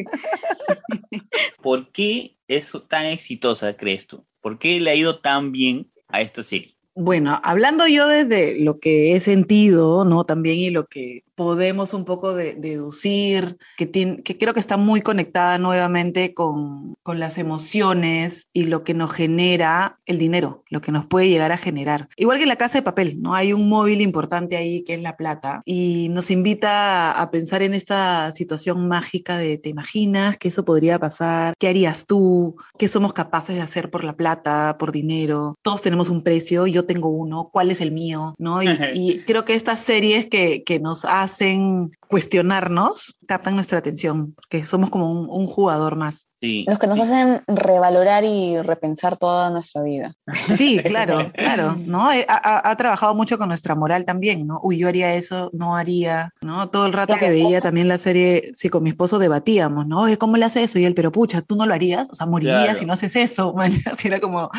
¿Por 1.62 1.92
qué 1.92 2.38
es 2.48 2.72
tan 2.88 3.06
exitosa, 3.06 3.75
crees 3.75 4.07
tú? 4.07 4.25
¿Por 4.42 4.60
qué 4.60 4.80
le 4.80 4.92
ha 4.92 4.95
ido 4.95 5.19
tan 5.19 5.51
bien 5.51 5.92
a 6.07 6.22
esta 6.22 6.44
serie? 6.44 6.75
Bueno, 6.97 7.42
hablando 7.44 7.88
yo 7.88 8.07
desde 8.07 8.63
lo 8.63 8.77
que 8.77 9.15
he 9.15 9.19
sentido, 9.19 10.06
¿no? 10.06 10.24
También 10.24 10.57
y 10.59 10.69
lo 10.69 10.86
que 10.86 11.25
podemos 11.36 11.94
un 11.94 12.06
poco 12.06 12.33
de- 12.33 12.56
deducir, 12.56 13.57
que, 13.75 13.86
tiene, 13.86 14.24
que 14.24 14.38
creo 14.38 14.53
que 14.53 14.62
está 14.62 14.77
muy 14.77 15.01
conectada 15.01 15.57
nuevamente 15.57 16.33
con, 16.33 16.95
con 17.03 17.19
las 17.19 17.38
emociones 17.38 18.47
y 18.53 18.68
lo 18.68 18.86
que 18.86 18.94
nos 18.94 19.12
genera 19.12 20.00
el 20.06 20.18
dinero, 20.18 20.63
lo 20.69 20.80
que 20.80 20.94
nos 20.94 21.06
puede 21.06 21.27
llegar 21.27 21.51
a 21.51 21.57
generar. 21.57 22.07
Igual 22.15 22.38
que 22.38 22.44
en 22.44 22.50
la 22.50 22.56
casa 22.56 22.77
de 22.77 22.83
papel, 22.83 23.21
¿no? 23.21 23.36
Hay 23.36 23.51
un 23.51 23.68
móvil 23.68 24.00
importante 24.00 24.56
ahí 24.56 24.81
que 24.86 24.94
es 24.94 25.01
la 25.01 25.18
plata 25.18 25.59
y 25.65 26.07
nos 26.12 26.31
invita 26.31 27.12
a 27.12 27.30
pensar 27.31 27.62
en 27.62 27.74
esta 27.74 28.31
situación 28.31 28.88
mágica 28.88 29.38
de, 29.38 29.57
¿te 29.57 29.68
imaginas 29.68 30.38
que 30.38 30.48
eso 30.48 30.63
podría 30.63 30.98
pasar? 30.98 31.53
¿Qué 31.59 31.68
harías 31.68 32.06
tú? 32.06 32.56
¿Qué 32.77 32.88
somos 32.88 33.12
capaces 33.12 33.57
de 33.57 33.62
hacer 33.62 33.89
por 33.89 34.06
la 34.06 34.15
plata, 34.15 34.77
por 34.80 34.94
dinero? 34.94 35.56
Todos 35.62 35.81
tenemos 35.81 36.07
un 36.07 36.24
precio, 36.24 36.65
yo 36.65 36.85
tengo 36.86 37.10
uno, 37.10 37.50
¿cuál 37.52 37.72
es 37.72 37.82
el 37.82 37.92
mío? 37.92 38.36
¿No? 38.38 38.64
Y, 38.64 38.70
y 38.94 39.20
creo 39.20 39.46
que 39.46 39.56
estas 39.56 39.80
series 39.80 40.28
que, 40.28 40.64
que 40.64 40.80
nos 40.80 41.06
hacen 41.06 41.92
cuestionarnos 42.07 43.16
captan 43.28 43.56
nuestra 43.56 43.78
atención, 43.80 44.34
porque 44.34 44.66
somos 44.66 44.90
como 44.90 45.12
un, 45.12 45.28
un 45.30 45.48
jugador 45.48 45.96
más. 45.96 46.30
Sí. 46.42 46.63
Los 46.68 46.78
que 46.80 46.88
nos 46.88 47.00
hacen 47.00 47.42
revalorar 47.48 48.24
y 48.24 48.62
repensar 48.62 49.18
toda 49.18 49.50
nuestra 49.50 49.81
vida. 49.81 50.13
Sí, 50.34 50.80
claro, 50.86 51.31
claro, 51.34 51.75
¿no? 51.86 52.12
Eh, 52.12 52.25
Ha, 52.30 52.36
ha- 52.36 52.69
ha 52.72 52.75
trabajado 52.78 53.16
mucho 53.16 53.38
con 53.38 53.48
nuestra 53.48 53.74
moral 53.75 54.06
también, 54.06 54.46
¿no? 54.46 54.60
Uy, 54.63 54.78
yo 54.78 54.88
haría 54.88 55.16
eso, 55.16 55.50
no 55.54 55.75
haría, 55.75 56.31
¿no? 56.42 56.69
Todo 56.69 56.86
el 56.86 56.94
rato 56.94 57.16
que 57.19 57.30
veía 57.30 57.62
también 57.62 57.88
la 57.88 57.98
serie, 57.98 58.51
sí, 58.54 58.69
con 58.69 58.84
mi 58.84 58.90
esposo 58.92 59.18
debatíamos, 59.19 59.88
¿no? 59.88 60.01
Oye, 60.01 60.18
¿cómo 60.18 60.38
le 60.38 60.46
hace 60.46 60.63
eso? 60.63 60.78
Y 60.80 60.86
él, 60.86 60.94
pero 60.94 61.12
pucha, 61.12 61.42
tú 61.42 61.56
no 61.56 61.66
lo 61.66 61.74
harías, 61.74 62.10
o 62.12 62.16
sea, 62.16 62.28
morirías 62.28 62.56
Claro. 62.63 62.75
si 62.80 62.86
no 62.86 62.94
haces 62.94 63.16
eso. 63.16 63.56
Así 63.92 64.08
era 64.08 64.19
como, 64.19 64.50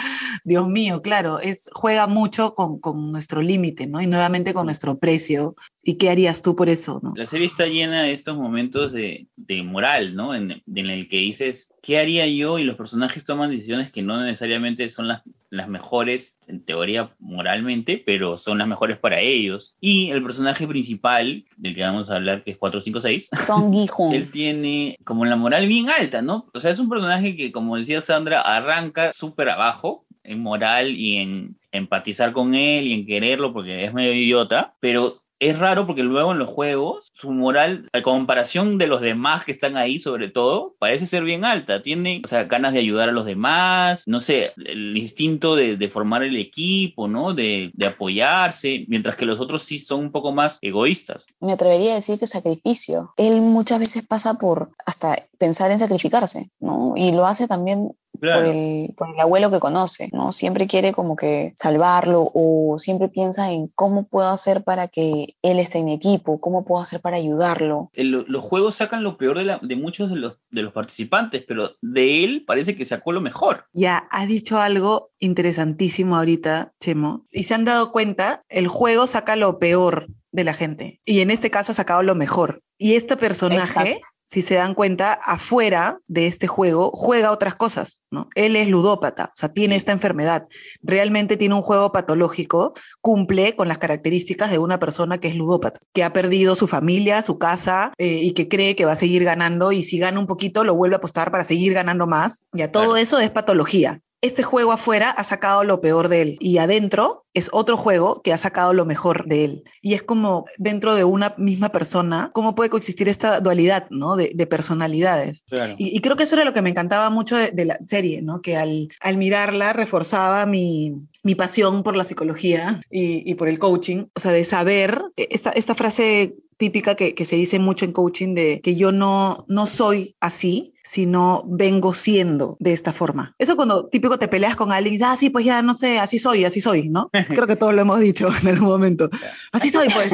Dios 0.44 0.68
mío, 0.68 1.02
claro, 1.02 1.38
es, 1.40 1.70
juega 1.72 2.06
mucho 2.06 2.54
con, 2.54 2.78
con 2.80 3.12
nuestro 3.12 3.40
límite, 3.42 3.86
¿no? 3.86 4.00
Y 4.00 4.06
nuevamente 4.06 4.52
con 4.54 4.66
nuestro 4.66 4.98
precio. 4.98 5.54
¿Y 5.88 5.98
qué 5.98 6.10
harías 6.10 6.42
tú 6.42 6.56
por 6.56 6.68
eso, 6.68 6.98
no? 7.00 7.12
La 7.14 7.26
serie 7.36 7.46
está 7.48 7.66
llena 7.66 8.04
de 8.04 8.12
estos 8.12 8.34
momentos 8.34 8.92
de, 8.92 9.26
de 9.36 9.62
moral, 9.62 10.14
¿no? 10.14 10.34
En, 10.34 10.62
en 10.74 10.90
el 10.90 11.06
que 11.06 11.18
dices, 11.18 11.68
¿qué 11.82 11.98
haría 11.98 12.26
yo? 12.26 12.58
Y 12.58 12.64
los 12.64 12.76
personajes 12.76 13.24
toman 13.24 13.50
decisiones 13.50 13.90
que 13.90 14.00
no 14.00 14.22
necesariamente 14.22 14.88
son 14.88 15.08
las, 15.08 15.20
las 15.50 15.68
mejores, 15.68 16.38
en 16.46 16.64
teoría, 16.64 17.14
moralmente, 17.18 18.02
pero 18.06 18.38
son 18.38 18.56
las 18.56 18.66
mejores 18.66 18.96
para 18.96 19.20
ellos. 19.20 19.76
Y 19.82 20.10
el 20.12 20.22
personaje 20.22 20.66
principal, 20.66 21.44
del 21.58 21.74
que 21.74 21.82
vamos 21.82 22.08
a 22.08 22.16
hablar, 22.16 22.42
que 22.42 22.52
es 22.52 22.56
456, 22.56 23.28
Song 23.46 23.70
Gi-hoon. 23.70 24.14
él 24.14 24.30
tiene 24.30 24.96
como 25.04 25.26
la 25.26 25.36
moral 25.36 25.66
bien 25.66 25.90
alta, 25.90 26.22
¿no? 26.22 26.48
O 26.54 26.60
sea, 26.60 26.70
es 26.70 26.78
un 26.78 26.88
personaje 26.88 27.36
que, 27.36 27.52
como 27.52 27.76
decía 27.76 28.00
Sandra, 28.00 28.40
arranca 28.40 29.12
súper 29.12 29.50
abajo 29.50 30.06
en 30.24 30.40
moral 30.40 30.90
y 30.90 31.16
en 31.18 31.58
empatizar 31.70 32.32
con 32.32 32.54
él 32.54 32.86
y 32.86 32.94
en 32.94 33.04
quererlo 33.04 33.52
porque 33.52 33.84
es 33.84 33.92
medio 33.92 34.14
idiota, 34.14 34.74
pero 34.80 35.22
es 35.38 35.58
raro 35.58 35.86
porque 35.86 36.02
luego 36.02 36.32
en 36.32 36.38
los 36.38 36.50
juegos 36.50 37.10
su 37.14 37.32
moral, 37.32 37.88
a 37.92 38.02
comparación 38.02 38.78
de 38.78 38.86
los 38.86 39.00
demás 39.00 39.44
que 39.44 39.52
están 39.52 39.76
ahí 39.76 39.98
sobre 39.98 40.28
todo, 40.28 40.74
parece 40.78 41.06
ser 41.06 41.24
bien 41.24 41.44
alta. 41.44 41.82
Tiene, 41.82 42.22
o 42.24 42.28
sea, 42.28 42.44
ganas 42.44 42.72
de 42.72 42.78
ayudar 42.78 43.08
a 43.08 43.12
los 43.12 43.24
demás, 43.24 44.04
no 44.06 44.20
sé, 44.20 44.52
el 44.56 44.96
instinto 44.96 45.56
de, 45.56 45.76
de 45.76 45.88
formar 45.88 46.22
el 46.22 46.36
equipo, 46.36 47.08
¿no? 47.08 47.34
De, 47.34 47.70
de 47.74 47.86
apoyarse, 47.86 48.84
mientras 48.88 49.16
que 49.16 49.26
los 49.26 49.40
otros 49.40 49.62
sí 49.62 49.78
son 49.78 50.00
un 50.00 50.12
poco 50.12 50.32
más 50.32 50.58
egoístas. 50.62 51.26
Me 51.40 51.52
atrevería 51.52 51.92
a 51.92 51.96
decir 51.96 52.18
que 52.18 52.26
sacrificio. 52.26 53.12
Él 53.16 53.40
muchas 53.40 53.78
veces 53.78 54.06
pasa 54.06 54.34
por 54.34 54.70
hasta 54.84 55.16
pensar 55.38 55.70
en 55.70 55.78
sacrificarse, 55.78 56.50
¿no? 56.60 56.94
Y 56.96 57.12
lo 57.12 57.26
hace 57.26 57.46
también 57.46 57.92
Claro. 58.20 58.42
por, 58.46 58.50
el, 58.54 58.94
por 58.96 59.08
el 59.14 59.20
abuelo 59.20 59.50
que 59.50 59.60
conoce, 59.60 60.08
¿no? 60.12 60.32
Siempre 60.32 60.66
quiere 60.66 60.92
como 60.92 61.16
que 61.16 61.54
salvarlo 61.56 62.30
o 62.34 62.76
siempre 62.78 63.08
piensa 63.08 63.50
en 63.52 63.68
cómo 63.74 64.06
puedo 64.08 64.28
hacer 64.28 64.64
para 64.64 64.88
que 64.88 65.36
él 65.42 65.58
esté 65.58 65.78
en 65.78 65.86
mi 65.86 65.92
equipo, 65.94 66.40
cómo 66.40 66.64
puedo 66.64 66.82
hacer 66.82 67.00
para 67.00 67.16
ayudarlo. 67.16 67.90
el- 67.94 68.10
los 68.28 68.44
juegos 68.44 68.74
sacan 68.76 69.02
lo 69.02 69.16
peor 69.18 69.38
de, 69.38 69.44
la- 69.44 69.60
de 69.62 69.76
muchos 69.76 70.10
de 70.10 70.16
los, 70.16 70.38
de 70.50 70.62
los 70.62 70.72
participantes, 70.72 71.44
pero 71.46 71.72
de 71.82 72.24
él 72.24 72.44
parece 72.46 72.74
que 72.76 72.86
sacó 72.86 73.12
lo 73.12 73.20
mejor. 73.20 73.66
Ya, 73.72 73.98
has 74.10 74.28
dicho 74.28 74.58
algo 74.58 75.10
interesantísimo 75.18 76.16
ahorita, 76.16 76.72
Chemo. 76.80 77.26
Y 77.30 77.44
se 77.44 77.54
han 77.54 77.64
dado 77.64 77.92
cuenta, 77.92 78.42
el 78.48 78.68
juego 78.68 79.06
saca 79.06 79.36
lo 79.36 79.58
peor 79.58 80.08
de 80.32 80.44
la 80.44 80.54
gente. 80.54 81.00
Y 81.04 81.20
en 81.20 81.30
este 81.30 81.50
caso 81.50 81.72
ha 81.72 81.74
sacado 81.74 82.02
lo 82.02 82.14
mejor. 82.14 82.62
Y 82.78 82.94
este 82.96 83.16
personaje 83.16 83.90
Exacto. 83.92 84.06
Si 84.26 84.42
se 84.42 84.56
dan 84.56 84.74
cuenta, 84.74 85.12
afuera 85.12 86.00
de 86.08 86.26
este 86.26 86.48
juego 86.48 86.90
juega 86.92 87.30
otras 87.30 87.54
cosas, 87.54 88.02
¿no? 88.10 88.28
Él 88.34 88.56
es 88.56 88.68
ludópata, 88.68 89.26
o 89.26 89.36
sea, 89.36 89.50
tiene 89.50 89.76
esta 89.76 89.92
enfermedad. 89.92 90.48
Realmente 90.82 91.36
tiene 91.36 91.54
un 91.54 91.62
juego 91.62 91.92
patológico, 91.92 92.74
cumple 93.00 93.54
con 93.54 93.68
las 93.68 93.78
características 93.78 94.50
de 94.50 94.58
una 94.58 94.80
persona 94.80 95.18
que 95.18 95.28
es 95.28 95.36
ludópata, 95.36 95.78
que 95.92 96.02
ha 96.02 96.12
perdido 96.12 96.56
su 96.56 96.66
familia, 96.66 97.22
su 97.22 97.38
casa 97.38 97.92
eh, 97.98 98.18
y 98.20 98.32
que 98.32 98.48
cree 98.48 98.74
que 98.74 98.84
va 98.84 98.92
a 98.92 98.96
seguir 98.96 99.22
ganando 99.22 99.70
y 99.70 99.84
si 99.84 99.98
gana 99.98 100.18
un 100.18 100.26
poquito 100.26 100.64
lo 100.64 100.74
vuelve 100.74 100.96
a 100.96 100.98
apostar 100.98 101.30
para 101.30 101.44
seguir 101.44 101.72
ganando 101.72 102.08
más. 102.08 102.42
Ya 102.52 102.68
todo 102.68 102.96
eso 102.96 103.20
es 103.20 103.30
patología 103.30 104.02
este 104.26 104.42
juego 104.42 104.72
afuera 104.72 105.10
ha 105.10 105.24
sacado 105.24 105.64
lo 105.64 105.80
peor 105.80 106.08
de 106.08 106.22
él 106.22 106.36
y 106.40 106.58
adentro 106.58 107.26
es 107.36 107.50
otro 107.52 107.76
juego 107.76 108.22
que 108.22 108.32
ha 108.32 108.38
sacado 108.38 108.72
lo 108.72 108.86
mejor 108.86 109.26
de 109.26 109.44
él. 109.44 109.64
Y 109.82 109.92
es 109.92 110.02
como 110.02 110.46
dentro 110.56 110.94
de 110.94 111.04
una 111.04 111.34
misma 111.36 111.68
persona, 111.68 112.30
cómo 112.32 112.54
puede 112.54 112.70
coexistir 112.70 113.10
esta 113.10 113.40
dualidad, 113.40 113.88
¿no? 113.90 114.16
De, 114.16 114.46
personalidades. 114.46 115.44
Y, 115.76 116.00
creo 116.00 116.16
que 116.16 116.22
eso 116.22 116.36
era 116.36 116.46
lo 116.46 116.54
que 116.54 116.62
me 116.62 116.70
encantaba 116.70 117.10
mucho 117.10 117.36
de, 117.36 117.64
la 117.66 117.78
serie, 117.86 118.22
¿no? 118.22 118.40
Que 118.40 118.56
al, 118.56 118.88
al 119.00 119.18
mirarla 119.18 119.74
reforzaba 119.74 120.46
mi, 120.46 120.94
mi 121.24 121.34
pasión 121.34 121.82
por 121.82 121.94
la 121.94 122.04
psicología 122.04 122.80
y, 122.90 123.30
y, 123.30 123.34
por 123.34 123.48
el 123.48 123.58
coaching, 123.58 124.06
o 124.14 124.20
sea, 124.20 124.32
de 124.32 124.44
saber 124.44 125.02
e, 125.16 125.28
esta, 125.30 125.50
esta 125.50 125.74
frase 125.74 126.36
típica 126.56 126.94
que, 126.94 127.14
que, 127.14 127.24
se 127.24 127.36
dice 127.36 127.58
mucho 127.58 127.84
en 127.84 127.92
coaching 127.92 128.34
de 128.34 128.60
que 128.62 128.76
yo 128.76 128.92
no, 128.92 129.44
no 129.48 129.66
soy 129.66 130.16
así, 130.20 130.74
sino 130.86 131.42
vengo 131.46 131.92
siendo 131.92 132.56
de 132.60 132.72
esta 132.72 132.92
forma. 132.92 133.34
Eso 133.38 133.56
cuando 133.56 133.88
típico 133.88 134.18
te 134.18 134.28
peleas 134.28 134.54
con 134.54 134.70
alguien 134.70 134.94
y 134.94 134.96
dices, 134.98 135.08
ah, 135.10 135.16
sí, 135.16 135.30
pues 135.30 135.44
ya 135.44 135.60
no 135.60 135.74
sé, 135.74 135.98
así 135.98 136.16
soy, 136.16 136.44
así 136.44 136.60
soy, 136.60 136.88
¿no? 136.88 137.10
Creo 137.28 137.48
que 137.48 137.56
todos 137.56 137.74
lo 137.74 137.80
hemos 137.80 137.98
dicho 137.98 138.28
en 138.40 138.48
algún 138.48 138.68
momento. 138.68 139.10
Así 139.52 139.70
soy, 139.70 139.88
pues. 139.88 140.12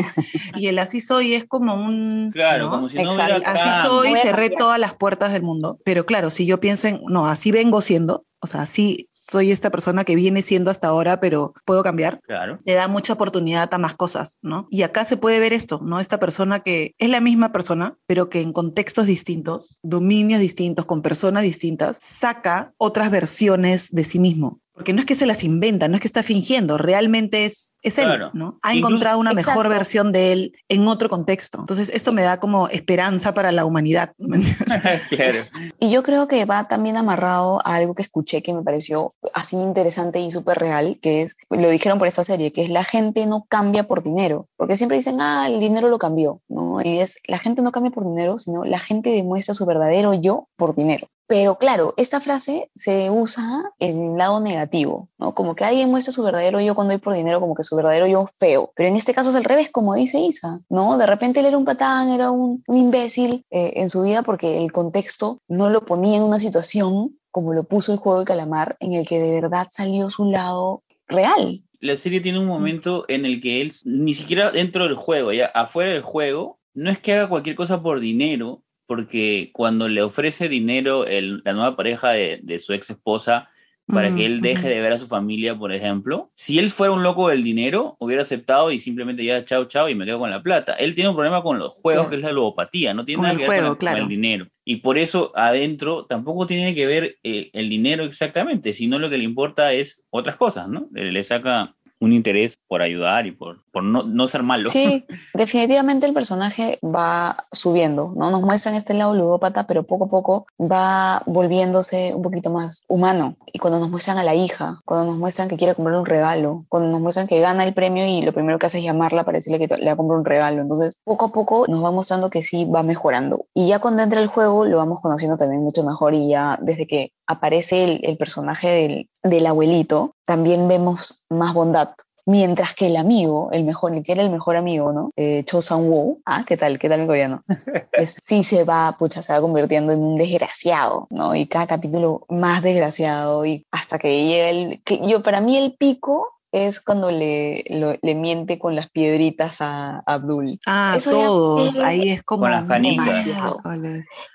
Y 0.56 0.68
el 0.68 0.78
así 0.78 1.00
soy 1.00 1.34
es 1.34 1.44
como 1.46 1.74
un... 1.74 2.30
Claro, 2.32 2.70
como 2.70 2.88
si 2.88 2.96
no 2.96 3.10
Así 3.10 3.68
soy, 3.82 4.14
cerré 4.16 4.50
todas 4.50 4.78
las 4.78 4.94
puertas 4.94 5.32
del 5.32 5.42
mundo. 5.42 5.78
Pero 5.84 6.06
claro, 6.06 6.30
si 6.30 6.46
yo 6.46 6.60
pienso 6.60 6.86
en, 6.86 7.00
no, 7.08 7.26
así 7.26 7.50
vengo 7.50 7.80
siendo, 7.80 8.24
o 8.42 8.48
sea, 8.48 8.66
sí 8.66 9.06
soy 9.08 9.52
esta 9.52 9.70
persona 9.70 10.04
que 10.04 10.16
viene 10.16 10.42
siendo 10.42 10.72
hasta 10.72 10.88
ahora, 10.88 11.20
pero 11.20 11.54
puedo 11.64 11.84
cambiar. 11.84 12.20
Claro. 12.22 12.58
Le 12.64 12.72
da 12.72 12.88
mucha 12.88 13.12
oportunidad 13.12 13.72
a 13.72 13.78
más 13.78 13.94
cosas, 13.94 14.38
¿no? 14.42 14.66
Y 14.68 14.82
acá 14.82 15.04
se 15.04 15.16
puede 15.16 15.38
ver 15.38 15.52
esto, 15.52 15.80
¿no? 15.84 16.00
Esta 16.00 16.18
persona 16.18 16.60
que 16.60 16.94
es 16.98 17.08
la 17.08 17.20
misma 17.20 17.52
persona, 17.52 17.96
pero 18.06 18.28
que 18.28 18.40
en 18.40 18.52
contextos 18.52 19.06
distintos, 19.06 19.78
dominios 19.84 20.40
distintos, 20.40 20.61
con 20.86 21.02
personas 21.02 21.42
distintas, 21.42 21.98
saca 22.00 22.72
otras 22.78 23.10
versiones 23.10 23.90
de 23.90 24.04
sí 24.04 24.18
mismo. 24.18 24.61
Porque 24.74 24.92
no 24.92 25.00
es 25.00 25.06
que 25.06 25.14
se 25.14 25.26
las 25.26 25.44
inventa, 25.44 25.86
no 25.88 25.96
es 25.96 26.00
que 26.00 26.08
está 26.08 26.22
fingiendo, 26.22 26.78
realmente 26.78 27.44
es, 27.44 27.76
es 27.82 27.98
él, 27.98 28.08
¿no? 28.32 28.58
Ha 28.62 28.72
encontrado 28.72 29.18
una 29.18 29.34
mejor 29.34 29.68
versión 29.68 30.12
de 30.12 30.32
él 30.32 30.54
en 30.68 30.88
otro 30.88 31.10
contexto. 31.10 31.58
Entonces, 31.60 31.90
esto 31.90 32.12
me 32.12 32.22
da 32.22 32.40
como 32.40 32.68
esperanza 32.68 33.34
para 33.34 33.52
la 33.52 33.66
humanidad. 33.66 34.12
claro. 35.10 35.38
Y 35.78 35.90
yo 35.90 36.02
creo 36.02 36.26
que 36.26 36.44
va 36.46 36.68
también 36.68 36.96
amarrado 36.96 37.60
a 37.66 37.76
algo 37.76 37.94
que 37.94 38.02
escuché 38.02 38.42
que 38.42 38.54
me 38.54 38.62
pareció 38.62 39.14
así 39.34 39.56
interesante 39.56 40.20
y 40.20 40.30
súper 40.30 40.58
real, 40.58 40.98
que 41.02 41.22
es, 41.22 41.36
lo 41.50 41.68
dijeron 41.68 41.98
por 41.98 42.08
esta 42.08 42.22
serie, 42.22 42.52
que 42.52 42.62
es 42.62 42.70
la 42.70 42.84
gente 42.84 43.26
no 43.26 43.44
cambia 43.48 43.86
por 43.86 44.02
dinero, 44.02 44.48
porque 44.56 44.76
siempre 44.76 44.96
dicen, 44.96 45.20
ah, 45.20 45.46
el 45.48 45.60
dinero 45.60 45.88
lo 45.88 45.98
cambió, 45.98 46.40
¿no? 46.48 46.80
Y 46.82 46.98
es, 46.98 47.20
la 47.26 47.38
gente 47.38 47.60
no 47.62 47.72
cambia 47.72 47.92
por 47.92 48.06
dinero, 48.06 48.38
sino 48.38 48.64
la 48.64 48.78
gente 48.78 49.10
demuestra 49.10 49.54
su 49.54 49.66
verdadero 49.66 50.14
yo 50.14 50.48
por 50.56 50.74
dinero. 50.74 51.08
Pero 51.32 51.56
claro, 51.56 51.94
esta 51.96 52.20
frase 52.20 52.70
se 52.74 53.10
usa 53.10 53.72
en 53.78 54.02
el 54.02 54.18
lado 54.18 54.38
negativo, 54.38 55.08
¿no? 55.16 55.34
Como 55.34 55.54
que 55.54 55.64
alguien 55.64 55.88
muestra 55.88 56.12
su 56.12 56.22
verdadero 56.22 56.60
yo 56.60 56.74
cuando 56.74 56.92
hay 56.92 57.00
por 57.00 57.14
dinero, 57.14 57.40
como 57.40 57.54
que 57.54 57.62
su 57.62 57.74
verdadero 57.74 58.06
yo 58.06 58.26
feo. 58.26 58.70
Pero 58.76 58.90
en 58.90 58.96
este 58.96 59.14
caso 59.14 59.30
es 59.30 59.36
al 59.36 59.44
revés, 59.44 59.70
como 59.70 59.94
dice 59.94 60.20
Isa, 60.20 60.60
¿no? 60.68 60.98
De 60.98 61.06
repente 61.06 61.40
él 61.40 61.46
era 61.46 61.56
un 61.56 61.64
patán, 61.64 62.10
era 62.10 62.30
un, 62.30 62.62
imbécil 62.66 63.46
eh, 63.50 63.72
en 63.76 63.88
su 63.88 64.02
vida 64.02 64.20
porque 64.22 64.62
el 64.62 64.72
contexto 64.72 65.38
no 65.48 65.70
lo 65.70 65.86
ponía 65.86 66.18
en 66.18 66.22
una 66.22 66.38
situación 66.38 67.18
como 67.30 67.54
lo 67.54 67.64
puso 67.64 67.94
el 67.94 67.98
juego 67.98 68.18
de 68.18 68.26
calamar, 68.26 68.76
en 68.80 68.92
el 68.92 69.06
que 69.06 69.18
de 69.18 69.32
verdad 69.40 69.68
salió 69.70 70.10
su 70.10 70.26
lado 70.26 70.82
real. 71.08 71.60
La 71.80 71.96
serie 71.96 72.20
tiene 72.20 72.40
un 72.40 72.46
momento 72.46 73.06
en 73.08 73.24
el 73.24 73.40
que 73.40 73.62
él, 73.62 73.72
ni 73.86 74.12
siquiera 74.12 74.50
dentro 74.50 74.84
del 74.84 74.96
juego, 74.96 75.32
ya 75.32 75.46
afuera 75.46 75.92
del 75.92 76.02
juego, 76.02 76.58
no 76.74 76.90
es 76.90 76.98
que 76.98 77.14
haga 77.14 77.30
cualquier 77.30 77.56
cosa 77.56 77.82
por 77.82 78.00
dinero, 78.00 78.62
porque 78.86 79.50
cuando 79.52 79.88
le 79.88 80.02
ofrece 80.02 80.48
dinero 80.48 81.04
la 81.06 81.52
nueva 81.52 81.76
pareja 81.76 82.10
de, 82.10 82.58
su 82.58 82.72
ex 82.72 82.90
esposa 82.90 83.48
para 83.86 84.14
que 84.14 84.24
él 84.24 84.40
deje 84.40 84.68
de 84.68 84.80
ver 84.80 84.92
a 84.92 84.98
su 84.98 85.06
familia, 85.06 85.58
por 85.58 85.72
ejemplo, 85.72 86.30
si 86.34 86.58
él 86.58 86.70
fuera 86.70 86.92
un 86.92 87.02
loco 87.02 87.28
del 87.28 87.42
dinero, 87.42 87.96
hubiera 87.98 88.22
aceptado 88.22 88.70
y 88.70 88.78
simplemente 88.78 89.24
ya 89.24 89.44
chao, 89.44 89.64
chao 89.66 89.88
y 89.88 89.94
me 89.94 90.06
quedo 90.06 90.18
con 90.18 90.30
la 90.30 90.42
plata. 90.42 90.72
Él 90.74 90.94
tiene 90.94 91.10
un 91.10 91.16
problema 91.16 91.42
con 91.42 91.58
los 91.58 91.72
juegos, 91.74 92.08
que 92.08 92.16
es 92.16 92.22
la 92.22 92.32
ludopatía, 92.32 92.94
no 92.94 93.04
tiene 93.04 93.22
nada 93.22 93.36
que 93.36 93.48
ver 93.48 93.64
con, 93.76 93.88
el 93.88 94.08
dinero. 94.08 94.46
Y 94.64 94.76
por 94.76 94.96
eso 94.96 95.32
adentro 95.34 96.06
tampoco 96.06 96.46
tiene 96.46 96.74
que 96.74 96.86
ver 96.86 97.18
el 97.22 97.68
dinero 97.68 98.04
exactamente, 98.04 98.72
sino 98.72 98.98
lo 98.98 99.10
que 99.10 99.18
le 99.18 99.24
importa 99.24 99.72
es 99.72 100.06
otras 100.10 100.36
cosas, 100.36 100.68
¿no? 100.68 100.88
Le 100.92 101.22
saca 101.22 101.74
un 102.02 102.12
interés 102.12 102.56
por 102.66 102.82
ayudar 102.82 103.26
y 103.26 103.30
por, 103.30 103.62
por 103.72 103.84
no, 103.84 104.02
no, 104.02 104.26
ser 104.26 104.42
malo. 104.42 104.68
Sí, 104.68 105.04
definitivamente 105.34 106.04
el 106.06 106.12
personaje 106.12 106.80
va 106.82 107.36
subiendo, 107.52 108.12
¿no? 108.16 108.30
Nos 108.30 108.42
muestran 108.42 108.74
este 108.74 108.92
lado 108.92 109.14
ludópata, 109.14 109.68
pero 109.68 109.84
poco 109.84 110.06
a 110.06 110.08
poco 110.08 110.46
va 110.60 111.22
volviéndose 111.26 112.12
un 112.14 112.22
poquito 112.22 112.50
más 112.50 112.84
humano. 112.88 113.36
Y 113.52 113.60
cuando 113.60 113.78
nos 113.78 113.88
muestran 113.88 114.18
a 114.18 114.24
la 114.24 114.34
hija, 114.34 114.80
cuando 114.84 115.06
nos 115.12 115.16
muestran 115.16 115.48
que 115.48 115.56
quiere 115.56 115.76
comprar 115.76 115.96
un 115.96 116.06
regalo, 116.06 116.64
cuando 116.68 116.90
nos 116.90 117.00
muestran 117.00 117.28
que 117.28 117.38
gana 117.38 117.62
el 117.62 117.72
premio 117.72 118.04
y 118.04 118.22
lo 118.22 118.32
primero 118.32 118.58
que 118.58 118.66
hace 118.66 118.78
es 118.78 118.84
llamarla 118.84 119.24
para 119.24 119.38
decirle 119.38 119.60
que 119.60 119.72
le 119.76 119.86
va 119.86 119.92
a 119.92 119.96
comprar 119.96 120.18
un 120.18 120.24
regalo. 120.24 120.60
Entonces, 120.60 121.00
poco 121.04 121.26
a 121.26 121.32
poco 121.32 121.66
nos 121.68 121.84
va 121.84 121.92
mostrando 121.92 122.30
que 122.30 122.42
sí 122.42 122.64
va 122.64 122.82
mejorando. 122.82 123.46
Y 123.54 123.68
ya 123.68 123.78
cuando 123.78 124.02
entra 124.02 124.20
el 124.20 124.26
juego, 124.26 124.64
lo 124.64 124.78
vamos 124.78 125.00
conociendo 125.00 125.36
también 125.36 125.62
mucho 125.62 125.84
mejor 125.84 126.14
y 126.14 126.28
ya 126.28 126.58
desde 126.60 126.88
que 126.88 127.12
aparece 127.32 127.84
el, 127.84 128.00
el 128.04 128.16
personaje 128.16 128.68
del, 128.68 129.10
del 129.22 129.46
abuelito, 129.46 130.14
también 130.24 130.68
vemos 130.68 131.26
más 131.28 131.54
bondad 131.54 131.90
Mientras 132.24 132.74
que 132.74 132.86
el 132.86 132.96
amigo, 132.96 133.50
el 133.52 133.64
mejor, 133.64 133.94
el 133.94 134.02
que 134.02 134.12
era 134.12 134.22
el 134.22 134.30
mejor 134.30 134.56
amigo, 134.56 134.92
¿no? 134.92 135.10
Eh, 135.16 135.42
Cho 135.44 135.60
Sang-woo, 135.60 136.22
ah, 136.24 136.44
¿qué 136.46 136.56
tal? 136.56 136.78
¿Qué 136.78 136.88
tal 136.88 137.00
mi 137.00 137.06
coreano? 137.06 137.42
Pues 137.92 138.16
sí 138.20 138.42
se 138.42 138.64
va, 138.64 138.96
pucha, 138.98 139.22
se 139.22 139.32
va 139.32 139.40
convirtiendo 139.40 139.92
en 139.92 140.02
un 140.02 140.16
desgraciado, 140.16 141.08
¿no? 141.10 141.34
Y 141.34 141.46
cada 141.46 141.66
capítulo 141.66 142.24
más 142.28 142.62
desgraciado 142.62 143.44
y 143.44 143.66
hasta 143.70 143.98
que 143.98 144.24
llega 144.24 144.48
el... 144.48 144.82
Que 144.82 145.00
yo, 145.06 145.22
para 145.22 145.40
mí 145.40 145.56
el 145.56 145.74
pico 145.74 146.28
es 146.52 146.80
cuando 146.80 147.10
le, 147.10 147.64
le 148.02 148.14
miente 148.14 148.58
con 148.58 148.76
las 148.76 148.90
piedritas 148.90 149.60
a, 149.60 150.02
Abdul. 150.06 150.58
Ah, 150.66 150.98
todos, 151.02 151.78
ahí 151.78 152.10
es 152.10 152.22
como... 152.22 152.42
Con 152.42 152.50
las 152.50 152.68
canicas. 152.68 153.26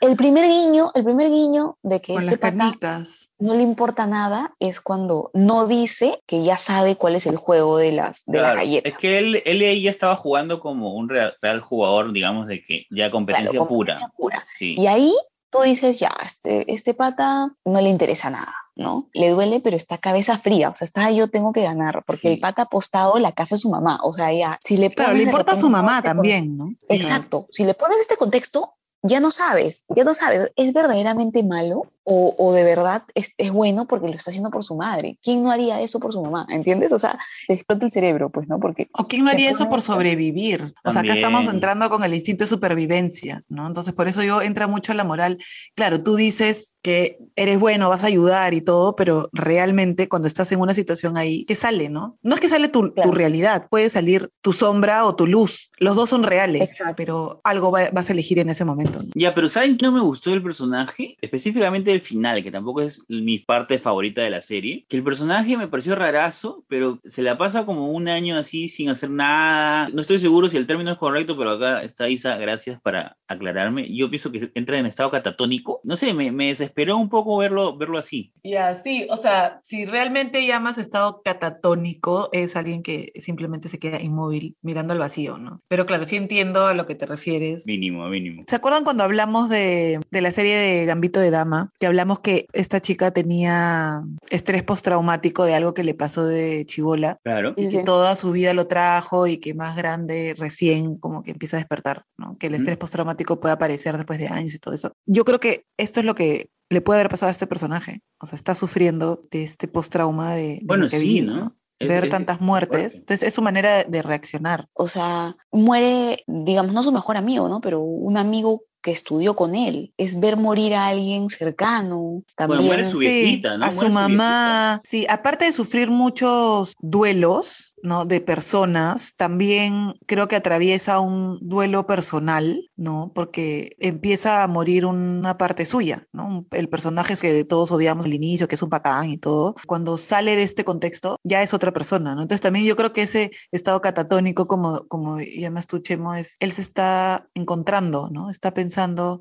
El 0.01 0.17
primer 0.17 0.45
guiño, 0.45 0.91
el 0.95 1.03
primer 1.03 1.29
guiño 1.29 1.77
de 1.83 2.01
que 2.01 2.15
este 2.15 2.37
pata 2.37 3.03
no 3.39 3.53
le 3.53 3.61
importa 3.61 4.07
nada 4.07 4.55
es 4.59 4.81
cuando 4.81 5.29
no 5.33 5.67
dice 5.67 6.21
que 6.25 6.43
ya 6.43 6.57
sabe 6.57 6.95
cuál 6.95 7.15
es 7.15 7.27
el 7.27 7.35
juego 7.35 7.77
de 7.77 7.91
las, 7.91 8.25
de 8.25 8.41
las 8.41 8.55
galletas. 8.55 8.93
Es 8.93 8.97
que 8.97 9.19
él, 9.19 9.43
él 9.45 9.81
ya 9.81 9.91
estaba 9.91 10.15
jugando 10.15 10.59
como 10.59 10.93
un 10.93 11.09
real, 11.09 11.61
jugador, 11.61 12.13
digamos, 12.13 12.47
de 12.47 12.61
que 12.61 12.85
ya 12.89 13.11
competencia, 13.11 13.63
pura. 13.63 14.11
pura. 14.17 14.43
Y 14.59 14.87
ahí 14.87 15.13
tú 15.57 15.63
dices, 15.63 15.99
ya, 15.99 16.11
este, 16.23 16.71
este 16.71 16.93
pata 16.93 17.53
no 17.65 17.81
le 17.81 17.89
interesa 17.89 18.29
nada, 18.29 18.53
¿no? 18.75 19.09
Le 19.13 19.29
duele, 19.29 19.59
pero 19.63 19.75
está 19.75 19.97
cabeza 19.97 20.37
fría, 20.37 20.69
o 20.69 20.75
sea, 20.75 20.85
está 20.85 21.11
yo 21.11 21.29
tengo 21.29 21.51
que 21.51 21.63
ganar, 21.63 22.03
porque 22.05 22.31
el 22.31 22.39
pata 22.39 22.63
ha 22.63 22.65
apostado 22.65 23.17
la 23.19 23.31
casa 23.31 23.55
de 23.55 23.61
su 23.61 23.69
mamá, 23.69 23.99
o 24.03 24.13
sea, 24.13 24.31
ya, 24.33 24.57
si 24.61 24.77
le 24.77 24.89
pones... 24.89 25.13
le 25.13 25.23
importa 25.23 25.53
a 25.53 25.59
su 25.59 25.69
mamá 25.69 25.95
este 25.95 26.09
también, 26.09 26.57
¿no? 26.57 26.73
Exacto, 26.89 27.47
si 27.51 27.63
le 27.63 27.73
pones 27.73 27.99
este 28.01 28.17
contexto, 28.17 28.73
ya 29.03 29.19
no 29.19 29.31
sabes, 29.31 29.85
ya 29.95 30.03
no 30.03 30.13
sabes, 30.13 30.51
¿es 30.55 30.73
verdaderamente 30.73 31.43
malo 31.43 31.91
o, 32.09 32.33
o 32.37 32.53
de 32.53 32.63
verdad 32.63 33.03
es, 33.15 33.33
es, 33.37 33.51
bueno 33.51 33.85
porque 33.85 34.07
lo 34.07 34.13
está 34.13 34.31
haciendo 34.31 34.49
por 34.49 34.63
su 34.63 34.77
madre? 34.77 35.19
¿Quién 35.21 35.43
no 35.43 35.51
haría 35.51 35.81
eso 35.81 35.99
por 35.99 36.13
su 36.13 36.21
mamá? 36.21 36.47
¿Entiendes? 36.49 36.93
O 36.93 36.99
sea, 36.99 37.19
te 37.47 37.53
explota 37.53 37.85
el 37.85 37.91
cerebro, 37.91 38.29
pues, 38.29 38.47
¿no? 38.47 38.61
Porque 38.61 38.87
¿O 38.93 39.03
quién 39.03 39.25
no 39.25 39.29
haría 39.29 39.49
eso 39.49 39.67
por 39.67 39.81
sobrevivir? 39.81 40.73
O 40.85 40.91
sea, 40.91 41.01
acá 41.01 41.13
estamos 41.13 41.47
entrando 41.47 41.89
con 41.89 42.05
el 42.05 42.13
instinto 42.13 42.45
de 42.45 42.47
supervivencia, 42.47 43.43
¿no? 43.49 43.67
Entonces, 43.67 43.93
por 43.93 44.07
eso 44.07 44.23
yo 44.23 44.41
entra 44.41 44.67
mucho 44.67 44.93
la 44.93 45.03
moral. 45.03 45.37
Claro, 45.75 46.01
tú 46.01 46.15
dices 46.15 46.77
que 46.81 47.17
eres 47.35 47.59
bueno, 47.59 47.89
vas 47.89 48.05
a 48.05 48.07
ayudar 48.07 48.53
y 48.53 48.61
todo, 48.61 48.95
pero 48.95 49.29
realmente 49.33 50.07
cuando 50.07 50.29
estás 50.29 50.49
en 50.53 50.61
una 50.61 50.73
situación 50.73 51.17
ahí, 51.17 51.43
¿qué 51.43 51.55
sale, 51.55 51.89
no? 51.89 52.17
No 52.21 52.35
es 52.35 52.39
que 52.39 52.47
sale 52.47 52.69
tu, 52.69 52.93
tu 52.93 53.11
realidad, 53.11 53.67
puede 53.69 53.89
salir 53.89 54.31
tu 54.41 54.53
sombra 54.53 55.03
o 55.03 55.13
tu 55.17 55.27
luz. 55.27 55.71
Los 55.77 55.97
dos 55.97 56.09
son 56.09 56.23
reales, 56.23 56.77
pero 56.95 57.41
algo 57.43 57.71
vas 57.71 58.09
a 58.09 58.13
elegir 58.13 58.39
en 58.39 58.49
ese 58.49 58.63
momento. 58.63 59.03
Ya, 59.13 59.33
pero 59.33 59.49
¿saben 59.49 59.75
qué 59.75 59.85
no 59.85 59.91
me 59.91 59.99
gustó 59.99 60.29
del 60.29 60.41
personaje? 60.41 61.17
Específicamente 61.21 61.96
el 61.97 62.03
final, 62.03 62.43
que 62.43 62.51
tampoco 62.51 62.81
es 62.81 63.03
mi 63.09 63.39
parte 63.39 63.79
favorita 63.79 64.21
de 64.21 64.29
la 64.29 64.41
serie. 64.41 64.85
Que 64.87 64.97
el 64.97 65.03
personaje 65.03 65.57
me 65.57 65.67
pareció 65.67 65.95
rarazo, 65.95 66.63
pero 66.67 66.99
se 67.03 67.23
la 67.23 67.37
pasa 67.37 67.65
como 67.65 67.91
un 67.91 68.07
año 68.07 68.37
así 68.37 68.69
sin 68.69 68.89
hacer 68.89 69.09
nada. 69.09 69.87
No 69.93 70.01
estoy 70.01 70.19
seguro 70.19 70.49
si 70.49 70.57
el 70.57 70.67
término 70.67 70.91
es 70.91 70.97
correcto, 70.97 71.37
pero 71.37 71.51
acá 71.51 71.81
está 71.81 72.07
Isa, 72.09 72.37
gracias 72.37 72.79
para 72.79 73.17
aclararme. 73.27 73.93
Yo 73.93 74.09
pienso 74.09 74.31
que 74.31 74.51
entra 74.53 74.77
en 74.77 74.85
estado 74.85 75.11
catatónico. 75.11 75.81
No 75.83 75.95
sé, 75.95 76.13
me, 76.13 76.31
me 76.31 76.47
desesperó 76.47 76.97
un 76.97 77.09
poco 77.09 77.37
verlo, 77.37 77.77
verlo 77.77 77.97
así. 77.97 78.31
Ya, 78.43 78.75
sí, 78.75 79.07
o 79.09 79.17
sea, 79.17 79.57
si 79.61 79.85
realmente 79.85 80.45
llamas 80.45 80.77
estado 80.77 81.21
catatónico, 81.23 82.29
es 82.31 82.55
alguien 82.55 82.83
que 82.83 83.11
simplemente 83.15 83.69
se 83.69 83.79
queda 83.79 84.01
inmóvil 84.01 84.55
mirando 84.61 84.93
al 84.93 84.99
vacío, 84.99 85.37
¿no? 85.37 85.61
Pero 85.67 85.85
claro, 85.85 86.05
sí 86.05 86.15
entiendo 86.15 86.67
a 86.67 86.73
lo 86.73 86.85
que 86.85 86.95
te 86.95 87.05
refieres. 87.05 87.65
Mínimo, 87.65 88.07
mínimo. 88.07 88.43
¿Se 88.47 88.55
acuerdan 88.55 88.67
acuerdan 88.67 88.83
cuando 88.83 89.05
hablamos 89.05 89.47
de, 89.47 90.01
de 90.11 90.21
la 90.21 90.29
serie 90.29 90.57
de 90.57 90.85
Gambito 90.85 91.21
de 91.21 91.31
Dama? 91.31 91.71
Que 91.79 91.86
hablamos 91.87 92.19
que 92.19 92.45
esta 92.53 92.79
chica 92.81 93.11
tenía 93.11 94.03
estrés 94.29 94.63
postraumático 94.63 95.43
de 95.45 95.55
algo 95.55 95.73
que 95.73 95.83
le 95.83 95.93
pasó 95.93 96.25
de 96.25 96.63
chivola. 96.65 97.17
Claro. 97.23 97.53
Y 97.57 97.69
sí. 97.69 97.77
que 97.77 97.83
toda 97.83 98.15
su 98.15 98.31
vida 98.31 98.53
lo 98.53 98.67
trajo 98.67 99.27
y 99.27 99.37
que 99.37 99.53
más 99.53 99.75
grande 99.75 100.35
recién 100.37 100.97
como 100.97 101.23
que 101.23 101.31
empieza 101.31 101.57
a 101.57 101.59
despertar, 101.59 102.03
¿no? 102.17 102.37
Que 102.37 102.47
el 102.47 102.55
estrés 102.55 102.77
postraumático 102.77 103.39
puede 103.39 103.53
aparecer 103.53 103.95
después 103.97 104.19
de 104.19 104.27
años 104.27 104.53
y 104.53 104.59
todo 104.59 104.73
eso. 104.73 104.91
Yo 105.05 105.25
creo 105.25 105.39
que 105.39 105.63
esto 105.77 105.99
es 105.99 106.05
lo 106.05 106.15
que 106.15 106.49
le 106.69 106.81
puede 106.81 106.99
haber 106.99 107.09
pasado 107.09 107.29
a 107.29 107.31
este 107.31 107.47
personaje. 107.47 108.01
O 108.19 108.25
sea, 108.25 108.35
está 108.35 108.53
sufriendo 108.53 109.23
de 109.31 109.43
este 109.43 109.67
postrauma 109.67 110.33
de, 110.35 110.41
de 110.41 110.59
Bueno, 110.65 110.83
lo 110.83 110.89
que 110.89 110.97
sí, 110.97 111.03
vive, 111.21 111.27
¿no? 111.27 111.55
Es- 111.79 111.87
Ver 111.87 112.05
es- 112.05 112.09
tantas 112.09 112.37
es 112.37 112.41
muertes. 112.41 112.69
fuerte. 112.79 112.97
Entonces 112.97 113.27
es 113.27 113.33
su 113.35 113.41
manera 113.41 113.83
de 113.83 114.01
reaccionar. 114.01 114.67
O 114.73 114.87
sea, 114.87 115.37
muere, 115.51 116.23
digamos, 116.27 116.73
no 116.73 116.81
su 116.83 116.91
mejor 116.91 117.17
amigo, 117.17 117.47
¿no? 117.47 117.61
Pero 117.61 117.81
un 117.81 118.17
amigo 118.17 118.63
que 118.81 118.91
estudió 118.91 119.35
con 119.35 119.55
él. 119.55 119.93
Es 119.97 120.19
ver 120.19 120.37
morir 120.37 120.73
a 120.75 120.87
alguien 120.87 121.29
cercano. 121.29 122.23
También. 122.35 122.63
muere 122.65 122.83
su 122.83 122.99
viejita, 122.99 123.57
¿no? 123.57 123.65
A 123.65 123.67
Muere 123.67 123.71
su 123.71 123.87
su 123.87 123.91
mamá. 123.91 124.81
Sí, 124.83 125.05
aparte 125.09 125.45
de 125.45 125.51
sufrir 125.51 125.89
muchos 125.89 126.73
duelos, 126.79 127.75
¿no? 127.83 128.05
De 128.05 128.21
personas, 128.21 129.13
también 129.15 129.93
creo 130.05 130.27
que 130.27 130.35
atraviesa 130.35 130.99
un 130.99 131.39
duelo 131.41 131.85
personal, 131.85 132.69
¿no? 132.75 133.11
Porque 133.13 133.75
empieza 133.79 134.43
a 134.43 134.47
morir 134.47 134.85
una 134.85 135.37
parte 135.37 135.65
suya, 135.65 136.07
¿no? 136.11 136.45
El 136.51 136.69
personaje 136.69 137.15
que 137.15 137.43
todos 137.45 137.71
odiamos 137.71 138.05
al 138.05 138.13
inicio, 138.13 138.47
que 138.47 138.55
es 138.55 138.61
un 138.61 138.69
bacán 138.69 139.09
y 139.09 139.17
todo, 139.17 139.55
cuando 139.65 139.97
sale 139.97 140.35
de 140.35 140.43
este 140.43 140.63
contexto, 140.63 141.17
ya 141.23 141.41
es 141.41 141.53
otra 141.53 141.71
persona, 141.71 142.15
¿no? 142.15 142.21
Entonces 142.21 142.41
también 142.41 142.65
yo 142.65 142.75
creo 142.75 142.93
que 142.93 143.03
ese 143.03 143.31
estado 143.51 143.81
catatónico, 143.81 144.47
como, 144.47 144.87
como 144.87 145.19
llamas 145.19 145.67
tú, 145.67 145.79
Chemo, 145.79 146.13
es, 146.15 146.37
él 146.39 146.51
se 146.51 146.61
está 146.61 147.27
encontrando, 147.33 148.09
¿no? 148.11 148.29
Está 148.29 148.53
pensando, 148.53 148.66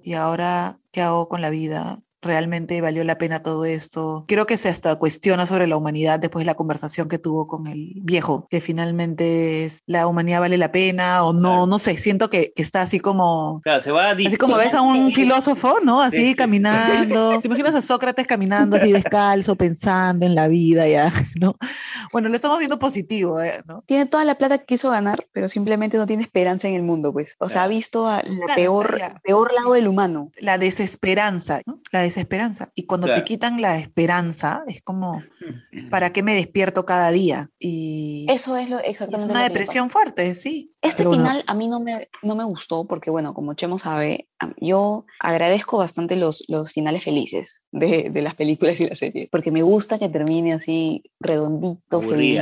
¿y 0.05 0.15
ahora 0.15 0.81
qué 0.93 1.03
hago 1.03 1.29
con 1.29 1.41
la 1.43 1.51
vida? 1.51 2.03
Realmente 2.27 2.81
valió 2.81 3.05
la 3.05 3.19
pena 3.19 3.43
todo 3.43 3.65
esto. 3.65 4.25
Creo 4.29 4.47
que 4.47 4.57
se 4.57 4.69
hasta 4.69 4.97
cuestiona 4.97 5.47
sobre 5.47 5.67
la 5.67 5.77
humanidad 5.77 6.19
después 6.21 6.43
de 6.43 6.47
la 6.47 6.55
conversación 6.55 7.09
que 7.09 7.19
tuvo 7.19 7.47
con 7.47 7.67
el 7.67 7.93
viejo, 8.03 8.47
que 8.51 8.61
finalmente 8.61 9.65
es, 9.65 9.81
la 9.87 10.07
humanidad 10.07 10.41
vale 10.41 10.57
la 10.59 10.73
pena 10.73 11.25
o 11.25 11.33
no, 11.33 11.41
Claro. 11.47 11.67
no 11.67 11.79
sé, 11.79 11.97
siento 11.97 12.29
que, 12.31 12.53
que 12.55 12.63
está 12.63 12.83
así 12.83 12.99
como... 13.01 13.61
Claro, 13.63 13.81
se 13.81 13.91
va 13.93 14.11
a 14.11 14.13
Así 14.13 14.37
como 14.37 14.57
ves 14.57 14.75
a 14.75 14.83
un 14.83 15.13
filósofo, 15.13 15.77
¿no? 15.83 16.03
Así 16.03 16.17
Sí, 16.17 16.25
sí. 16.31 16.35
caminando. 16.35 17.41
¿Te 17.41 17.47
imaginas 17.47 17.75
a 17.75 17.83
Sócrates 17.83 18.27
caminando 18.27 18.77
así 18.77 18.91
descalzo, 18.93 19.55
pensando 19.57 20.27
en 20.27 20.35
la 20.35 20.49
vida 20.49 20.89
ya, 20.89 21.13
¿no? 21.41 21.57
Bueno, 22.13 22.29
lo 22.29 22.35
estamos 22.37 22.59
viendo 22.59 22.79
positivo, 22.79 23.41
¿eh? 23.41 23.63
¿no? 23.67 23.83
Tiene 23.87 24.07
toda 24.07 24.25
la 24.25 24.37
plata 24.37 24.59
que 24.59 24.65
quiso 24.67 24.91
ganar, 24.91 25.27
pero 25.33 25.49
simplemente 25.49 25.97
no 25.99 26.07
tiene 26.07 26.23
esperanza 26.23 26.69
en 26.69 26.75
el 26.75 26.83
mundo, 26.83 27.13
pues. 27.13 27.37
O 27.39 27.49
sea, 27.49 27.65
ha 27.65 27.69
visto 27.69 28.07
a 28.09 28.17
la 28.17 28.23
Claro, 28.23 28.55
peor, 28.55 28.99
peor 29.23 29.53
lado 29.55 29.73
del 29.75 29.89
humano. 29.89 30.31
La 30.41 30.59
desesperanza, 30.59 31.61
¿no? 31.67 31.81
La 31.93 32.01
desesperanza. 32.01 32.16
Y 32.75 32.87
cuando 32.87 33.07
te 33.07 33.25
quitan 33.25 33.61
la 33.61 33.79
esperanza, 33.79 34.65
es 34.67 34.83
como, 34.83 35.23
¿para 35.91 36.13
qué 36.13 36.23
me 36.23 36.35
despierto 36.35 36.87
cada 36.87 37.11
día? 37.11 37.51
Y 37.59 38.27
Eso 38.29 38.57
es 38.57 38.71
lo 38.71 38.79
es 38.79 38.91
exactamente 38.91 39.33
una 39.33 39.43
lo 39.43 39.49
depresión 39.49 39.91
fuerte, 39.91 40.35
sí. 40.35 40.73
Este 40.83 41.03
Pero 41.03 41.13
final 41.13 41.43
a 41.47 41.55
mí 41.55 41.69
no 41.69 41.81
me, 41.81 42.09
no 42.23 42.37
me 42.37 42.45
gustó 42.45 42.87
porque, 42.87 43.11
bueno, 43.11 43.35
como 43.35 43.55
Chemo 43.55 43.79
sabe, 43.79 44.29
yo 44.61 45.05
agradezco 45.21 45.79
bastante 45.79 46.17
los, 46.17 46.45
los 46.49 46.73
finales 46.73 47.03
felices 47.05 47.65
de, 47.73 48.11
de 48.11 48.23
las 48.23 48.35
películas 48.35 48.81
y 48.81 48.89
las 48.89 48.99
series, 48.99 49.29
porque 49.31 49.51
me 49.51 49.63
gusta 49.63 49.99
que 49.99 50.09
termine 50.09 50.53
así 50.53 51.03
redondito, 51.19 52.01
feliz. 52.01 52.41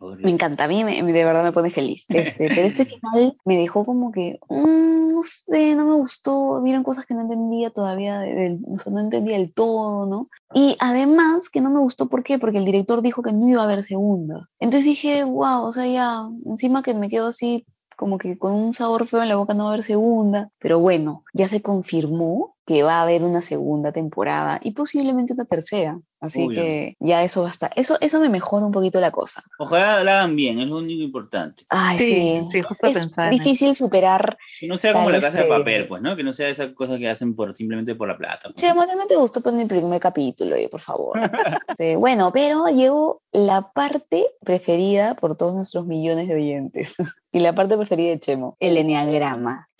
Me 0.00 0.30
encanta, 0.30 0.64
a 0.64 0.68
mí 0.68 0.84
me- 0.84 1.02
de 1.02 1.24
verdad 1.24 1.42
me 1.44 1.52
pone 1.52 1.70
feliz. 1.70 2.06
Este, 2.08 2.48
pero 2.48 2.62
este 2.62 2.84
final 3.02 3.36
me 3.44 3.56
dejó 3.58 3.84
como 3.84 4.12
que, 4.12 4.38
mm, 4.48 5.12
no 5.14 5.20
sé, 5.22 5.74
no 5.74 5.84
me 5.84 5.94
gustó. 5.96 6.62
Vieron 6.62 6.82
cosas 6.84 7.06
que 7.06 7.14
no 7.14 7.22
entendía 7.22 7.70
todavía, 7.70 8.20
del- 8.20 8.60
o 8.68 8.78
sea, 8.78 8.92
no 8.92 9.00
entendía 9.00 9.36
del 9.38 9.52
todo, 9.52 10.06
¿no? 10.06 10.28
Y 10.54 10.76
además 10.80 11.48
que 11.50 11.60
no 11.60 11.70
me 11.70 11.80
gustó, 11.80 12.08
¿por 12.08 12.22
qué? 12.22 12.38
Porque 12.38 12.58
el 12.58 12.64
director 12.64 13.02
dijo 13.02 13.22
que 13.22 13.32
no 13.32 13.48
iba 13.48 13.60
a 13.60 13.64
haber 13.64 13.82
segunda. 13.84 14.48
Entonces 14.60 14.84
dije, 14.84 15.24
wow, 15.24 15.64
o 15.64 15.70
sea, 15.72 15.86
ya, 15.86 16.28
encima 16.46 16.82
que 16.82 16.94
me 16.94 17.08
quedo 17.10 17.26
así 17.28 17.66
como 17.96 18.16
que 18.18 18.38
con 18.38 18.52
un 18.52 18.72
sabor 18.74 19.08
feo 19.08 19.22
en 19.22 19.28
la 19.28 19.34
boca 19.36 19.54
no 19.54 19.64
va 19.64 19.70
a 19.70 19.72
haber 19.72 19.82
segunda, 19.82 20.50
pero 20.60 20.78
bueno, 20.78 21.24
ya 21.34 21.48
se 21.48 21.62
confirmó 21.62 22.54
que 22.68 22.82
va 22.82 22.98
a 22.98 23.02
haber 23.02 23.24
una 23.24 23.40
segunda 23.40 23.92
temporada 23.92 24.60
y 24.62 24.72
posiblemente 24.72 25.32
una 25.32 25.46
tercera, 25.46 25.98
así 26.20 26.48
Uy, 26.48 26.54
que 26.54 26.96
ya 27.00 27.24
eso 27.24 27.40
va 27.40 27.48
a 27.48 27.50
estar, 27.50 27.70
eso, 27.76 27.96
eso 28.02 28.20
me 28.20 28.28
mejora 28.28 28.66
un 28.66 28.72
poquito 28.72 29.00
la 29.00 29.10
cosa. 29.10 29.42
Ojalá 29.58 30.04
la 30.04 30.18
hagan 30.18 30.36
bien, 30.36 30.60
es 30.60 30.68
lo 30.68 30.76
único 30.76 31.02
importante. 31.02 31.64
Ay, 31.70 31.96
Sí, 31.96 32.04
sí, 32.04 32.48
sí, 32.50 32.62
justo 32.62 32.86
es 32.88 32.96
eso. 32.96 33.22
difícil 33.30 33.74
superar. 33.74 34.36
Que 34.60 34.68
no 34.68 34.76
sea 34.76 34.92
como 34.92 35.08
la 35.08 35.18
casa 35.18 35.38
de 35.38 35.44
este- 35.44 35.48
papel, 35.58 35.88
pues, 35.88 36.02
¿no? 36.02 36.14
Que 36.14 36.22
no 36.22 36.34
sea 36.34 36.50
esa 36.50 36.74
cosa 36.74 36.98
que 36.98 37.08
hacen 37.08 37.34
por 37.34 37.56
simplemente 37.56 37.94
por 37.94 38.06
la 38.06 38.18
plata. 38.18 38.50
pues. 38.50 38.60
Sí, 38.60 38.66
además 38.66 38.90
no 38.94 39.06
te 39.06 39.16
gustó 39.16 39.40
poner 39.40 39.62
el 39.62 39.68
primer 39.68 39.98
capítulo, 39.98 40.54
eh, 40.54 40.68
por 40.70 40.80
favor. 40.82 41.18
Sí, 41.78 41.94
bueno, 41.96 42.32
pero 42.34 42.66
llegó 42.66 43.22
la 43.32 43.70
parte 43.72 44.26
preferida 44.44 45.14
por 45.14 45.36
todos 45.38 45.54
nuestros 45.54 45.86
millones 45.86 46.28
de 46.28 46.34
oyentes 46.34 46.96
y 47.32 47.40
la 47.40 47.54
parte 47.54 47.78
preferida 47.78 48.10
de 48.10 48.18
Chemo, 48.18 48.58
el 48.60 48.76
enneagrama. 48.76 49.70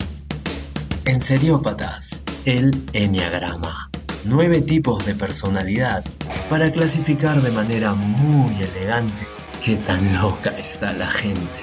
En 1.05 1.21
Seriópatas, 1.21 2.21
el 2.45 2.71
Enneagrama. 2.93 3.89
Nueve 4.25 4.61
tipos 4.61 5.05
de 5.05 5.15
personalidad 5.15 6.03
para 6.49 6.71
clasificar 6.71 7.41
de 7.41 7.51
manera 7.51 7.93
muy 7.93 8.55
elegante 8.61 9.27
qué 9.63 9.77
tan 9.77 10.13
loca 10.21 10.57
está 10.57 10.93
la 10.93 11.07
gente. 11.07 11.59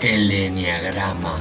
El 0.00 0.30
Enneagrama. 0.30 1.38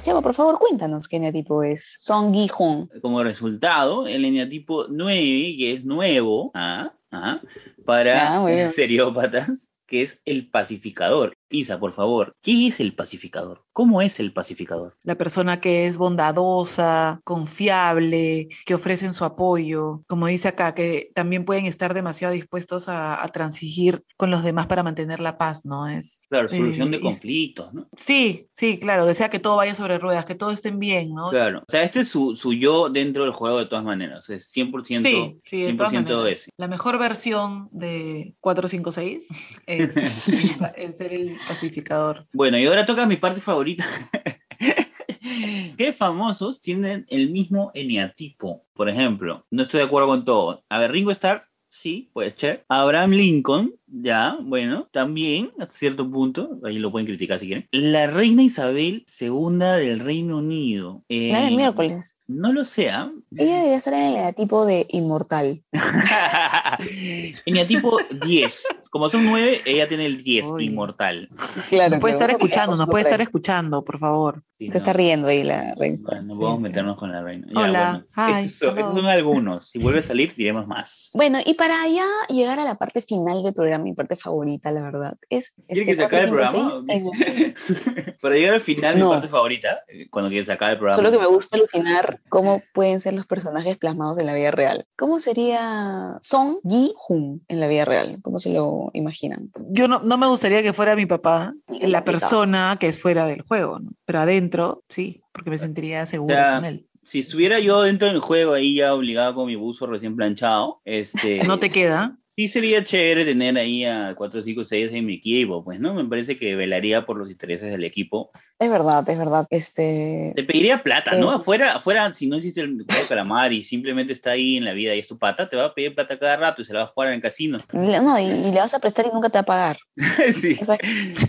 Chemo, 0.00 0.22
por 0.22 0.34
favor, 0.34 0.58
cuéntanos 0.58 1.08
qué 1.08 1.16
eneatipo 1.16 1.62
es 1.62 1.94
Song 1.98 2.32
Gi 2.34 2.48
Hong. 2.48 2.88
Como 3.00 3.22
resultado, 3.24 4.06
el 4.06 4.24
eneatipo 4.24 4.86
9, 4.88 5.54
que 5.58 5.72
es 5.72 5.84
nuevo, 5.84 6.50
ah, 6.54 6.92
ah, 7.10 7.40
para 7.84 8.36
Ah, 8.44 8.68
seriópatas, 8.74 9.74
que 9.86 10.02
es 10.02 10.20
el 10.24 10.50
pacificador. 10.50 11.32
Isa, 11.50 11.78
por 11.78 11.92
favor, 11.92 12.34
¿qué 12.42 12.66
es 12.66 12.80
el 12.80 12.94
pacificador? 12.94 13.62
¿Cómo 13.72 14.02
es 14.02 14.18
el 14.20 14.32
pacificador? 14.32 14.94
La 15.02 15.16
persona 15.16 15.60
que 15.60 15.86
es 15.86 15.98
bondadosa, 15.98 17.20
confiable, 17.24 18.48
que 18.66 18.74
ofrecen 18.74 19.12
su 19.12 19.24
apoyo, 19.24 20.02
como 20.08 20.26
dice 20.26 20.48
acá, 20.48 20.74
que 20.74 21.10
también 21.14 21.44
pueden 21.44 21.66
estar 21.66 21.94
demasiado 21.94 22.32
dispuestos 22.34 22.88
a, 22.88 23.22
a 23.22 23.28
transigir 23.28 24.02
con 24.16 24.30
los 24.30 24.42
demás 24.42 24.66
para 24.66 24.82
mantener 24.82 25.20
la 25.20 25.38
paz, 25.38 25.64
¿no? 25.64 25.86
Es, 25.88 26.22
Claro, 26.28 26.48
solución 26.48 26.90
de 26.90 26.96
eh, 26.96 27.00
y- 27.00 27.02
conflictos, 27.04 27.74
¿no? 27.74 27.88
Sí, 27.96 28.46
sí, 28.50 28.78
claro, 28.78 29.06
desea 29.06 29.28
que 29.30 29.38
todo 29.38 29.56
vaya 29.56 29.74
sobre 29.74 29.98
ruedas, 29.98 30.24
que 30.24 30.34
todo 30.34 30.50
estén 30.50 30.78
bien, 30.78 31.14
¿no? 31.14 31.30
Claro. 31.30 31.60
O 31.60 31.70
sea, 31.70 31.82
este 31.82 32.00
es 32.00 32.08
su, 32.08 32.36
su 32.36 32.52
yo 32.52 32.88
dentro 32.88 33.24
del 33.24 33.32
juego 33.32 33.58
de 33.58 33.66
todas 33.66 33.84
maneras. 33.84 34.28
Es 34.30 34.50
100%, 34.56 35.02
Sí, 35.02 35.40
sí, 35.44 35.62
de 35.62 35.72
todas 35.74 35.92
100% 35.92 35.94
maneras. 36.04 36.26
ese. 36.32 36.50
La 36.56 36.68
mejor 36.68 36.98
versión 36.98 37.68
de 37.72 38.34
456 38.40 39.28
es, 39.66 40.28
es 40.76 40.96
ser 40.96 41.12
el 41.12 41.33
pacificador. 41.46 42.26
Bueno, 42.32 42.58
y 42.58 42.66
ahora 42.66 42.86
toca 42.86 43.06
mi 43.06 43.16
parte 43.16 43.40
favorita. 43.40 43.84
¿Qué 45.76 45.92
famosos 45.92 46.60
tienen 46.60 47.06
el 47.08 47.30
mismo 47.30 47.70
eneatipo? 47.74 48.64
Por 48.74 48.88
ejemplo, 48.88 49.46
no 49.50 49.62
estoy 49.62 49.80
de 49.80 49.86
acuerdo 49.86 50.08
con 50.08 50.24
todo. 50.24 50.64
A 50.68 50.78
ver, 50.78 50.92
Ringo 50.92 51.10
Starr, 51.10 51.44
sí, 51.74 52.10
puede 52.12 52.32
ser. 52.36 52.64
Abraham 52.68 53.10
Lincoln, 53.10 53.74
ya, 53.86 54.36
bueno, 54.40 54.88
también, 54.92 55.50
hasta 55.58 55.74
cierto 55.74 56.08
punto, 56.08 56.60
ahí 56.64 56.78
lo 56.78 56.92
pueden 56.92 57.06
criticar 57.06 57.40
si 57.40 57.46
quieren. 57.46 57.68
La 57.72 58.06
reina 58.06 58.42
Isabel 58.42 59.04
II 59.20 59.58
del 59.58 60.00
Reino 60.00 60.38
Unido. 60.38 61.02
Eh, 61.08 61.30
Era 61.30 61.48
el 61.48 61.56
miércoles. 61.56 62.18
No 62.28 62.52
lo 62.52 62.64
sé, 62.64 62.90
¿ah? 62.90 63.10
Ella 63.36 63.54
debería 63.56 63.76
estar 63.76 63.94
en 63.94 64.00
el 64.00 64.14
eneatipo 64.14 64.64
de 64.66 64.86
inmortal. 64.90 65.62
Eneatipo 67.46 67.98
10. 68.24 68.66
Como 68.94 69.10
son 69.10 69.24
9, 69.24 69.62
ella 69.64 69.88
tiene 69.88 70.06
el 70.06 70.22
10, 70.22 70.46
Uy. 70.52 70.66
inmortal. 70.66 71.28
Claro. 71.68 71.90
Nos 71.90 72.00
puede 72.00 72.12
estar 72.14 72.30
escuchando, 72.30 72.70
nos 72.70 72.78
porque 72.78 72.90
puede 72.92 73.02
estar 73.02 73.20
escuchando, 73.20 73.84
por 73.84 73.98
favor. 73.98 74.44
Sí, 74.56 74.70
Se 74.70 74.74
no. 74.74 74.78
está 74.78 74.92
riendo 74.92 75.26
ahí 75.26 75.42
la 75.42 75.74
reina. 75.74 75.96
Bueno, 76.06 76.22
no 76.22 76.32
Sí, 76.34 76.38
podemos 76.38 76.58
sí. 76.58 76.62
meternos 76.62 76.96
con 76.96 77.10
la 77.10 77.20
reina. 77.24 77.46
Ya, 77.52 77.60
Hola, 77.60 78.06
bueno, 78.16 78.30
hi, 78.30 78.32
esos, 78.44 78.52
esos 78.62 78.72
hello. 78.78 78.92
son 78.94 79.06
algunos. 79.06 79.68
Si 79.68 79.80
vuelve 79.80 79.98
a 79.98 80.02
salir, 80.02 80.32
diremos 80.36 80.68
más. 80.68 81.10
Bueno, 81.14 81.40
y 81.44 81.54
para 81.54 81.88
ya 81.88 82.06
llegar 82.28 82.60
a 82.60 82.64
la 82.64 82.76
parte 82.76 83.02
final 83.02 83.42
del 83.42 83.52
programa, 83.52 83.82
mi 83.82 83.94
parte 83.94 84.14
favorita, 84.14 84.70
la 84.70 84.82
verdad, 84.82 85.16
es... 85.28 85.54
¿Quieres 85.66 85.84
que 85.86 85.90
este, 85.90 85.94
se 85.96 86.04
acabe 86.04 86.22
el 86.24 86.30
456, 86.30 87.82
programa? 87.90 88.18
Para 88.20 88.34
llegar 88.36 88.54
al 88.54 88.60
final, 88.60 88.98
No. 89.00 89.06
mi 89.06 89.12
parte 89.14 89.28
favorita, 89.28 89.80
eh, 89.88 90.06
cuando 90.08 90.30
quieres 90.30 90.48
acabar 90.48 90.74
el 90.74 90.78
programa. 90.78 90.96
Solo 91.02 91.10
que 91.10 91.18
me 91.18 91.26
gusta 91.26 91.56
alucinar 91.56 92.20
cómo 92.28 92.62
pueden 92.72 93.00
ser 93.00 93.14
los 93.14 93.26
personajes 93.26 93.76
plasmados 93.76 94.18
en 94.18 94.26
la 94.26 94.34
vida 94.34 94.52
real. 94.52 94.86
¿Cómo 94.96 95.18
sería 95.18 96.16
Song 96.22 96.58
Ji-hoon 96.68 97.44
en 97.48 97.58
la 97.60 97.66
vida 97.66 97.84
real? 97.84 98.18
¿Cómo 98.22 98.38
se 98.38 98.52
lo 98.52 98.83
imaginan? 98.92 99.50
Yo 99.70 99.88
no, 99.88 100.00
no 100.00 100.18
me 100.18 100.26
gustaría 100.26 100.62
que 100.62 100.72
fuera 100.72 100.96
mi 100.96 101.06
papá, 101.06 101.54
Sí, 101.68 101.86
la 101.86 102.04
persona 102.04 102.76
que 102.78 102.88
es 102.88 103.00
fuera 103.00 103.26
del 103.26 103.42
juego, 103.42 103.78
¿no? 103.78 103.92
pero 104.04 104.20
adentro 104.20 104.84
sí, 104.88 105.22
porque 105.32 105.50
me 105.50 105.58
sentiría 105.58 106.06
seguro 106.06 106.34
sea, 106.34 106.56
con 106.56 106.64
él. 106.66 106.86
Si 107.02 107.18
estuviera 107.18 107.58
yo 107.58 107.82
dentro 107.82 108.08
del 108.08 108.20
juego 108.20 108.54
ahí 108.54 108.76
ya 108.76 108.94
obligado 108.94 109.34
con 109.34 109.46
mi 109.46 109.56
buzo 109.56 109.86
recién 109.86 110.16
planchado, 110.16 110.80
este... 110.84 111.38
No 111.46 111.58
te 111.58 111.70
queda. 111.70 112.18
Sí 112.36 112.48
sería 112.48 112.82
chévere 112.82 113.24
tener 113.24 113.56
ahí 113.56 113.84
a 113.84 114.14
4, 114.16 114.42
5, 114.42 114.64
6 114.64 114.90
en 114.92 115.06
mi 115.06 115.14
equipo, 115.14 115.62
pues, 115.62 115.78
¿no? 115.78 115.94
Me 115.94 116.04
parece 116.04 116.36
que 116.36 116.56
velaría 116.56 117.06
por 117.06 117.16
los 117.16 117.30
intereses 117.30 117.70
del 117.70 117.84
equipo. 117.84 118.32
Es 118.58 118.68
verdad, 118.68 119.08
es 119.08 119.16
verdad. 119.16 119.46
Este... 119.50 120.32
Te 120.34 120.42
pediría 120.42 120.82
plata, 120.82 121.12
¿no? 121.12 121.30
Eh. 121.30 121.36
Afuera, 121.36 121.76
afuera, 121.76 122.12
si 122.12 122.26
no 122.26 122.36
existe 122.36 122.60
el 122.60 122.74
juego 122.74 123.02
de 123.02 123.08
calamar 123.08 123.52
y 123.52 123.62
simplemente 123.62 124.12
está 124.12 124.32
ahí 124.32 124.56
en 124.56 124.64
la 124.64 124.72
vida 124.72 124.96
y 124.96 124.98
es 124.98 125.06
tu 125.06 125.16
pata, 125.16 125.48
te 125.48 125.56
va 125.56 125.66
a 125.66 125.74
pedir 125.74 125.94
plata 125.94 126.18
cada 126.18 126.36
rato 126.36 126.62
y 126.62 126.64
se 126.64 126.72
la 126.72 126.80
va 126.80 126.84
a 126.86 126.88
jugar 126.88 127.10
en 127.10 127.14
el 127.14 127.22
casino. 127.22 127.58
No, 127.72 128.18
y, 128.18 128.24
y 128.24 128.50
le 128.50 128.58
vas 128.58 128.74
a 128.74 128.80
prestar 128.80 129.06
y 129.06 129.10
nunca 129.12 129.28
te 129.28 129.38
va 129.38 129.42
a 129.42 129.44
pagar. 129.44 129.78
sí. 130.32 130.58
O 130.60 130.64
sea, 130.64 130.76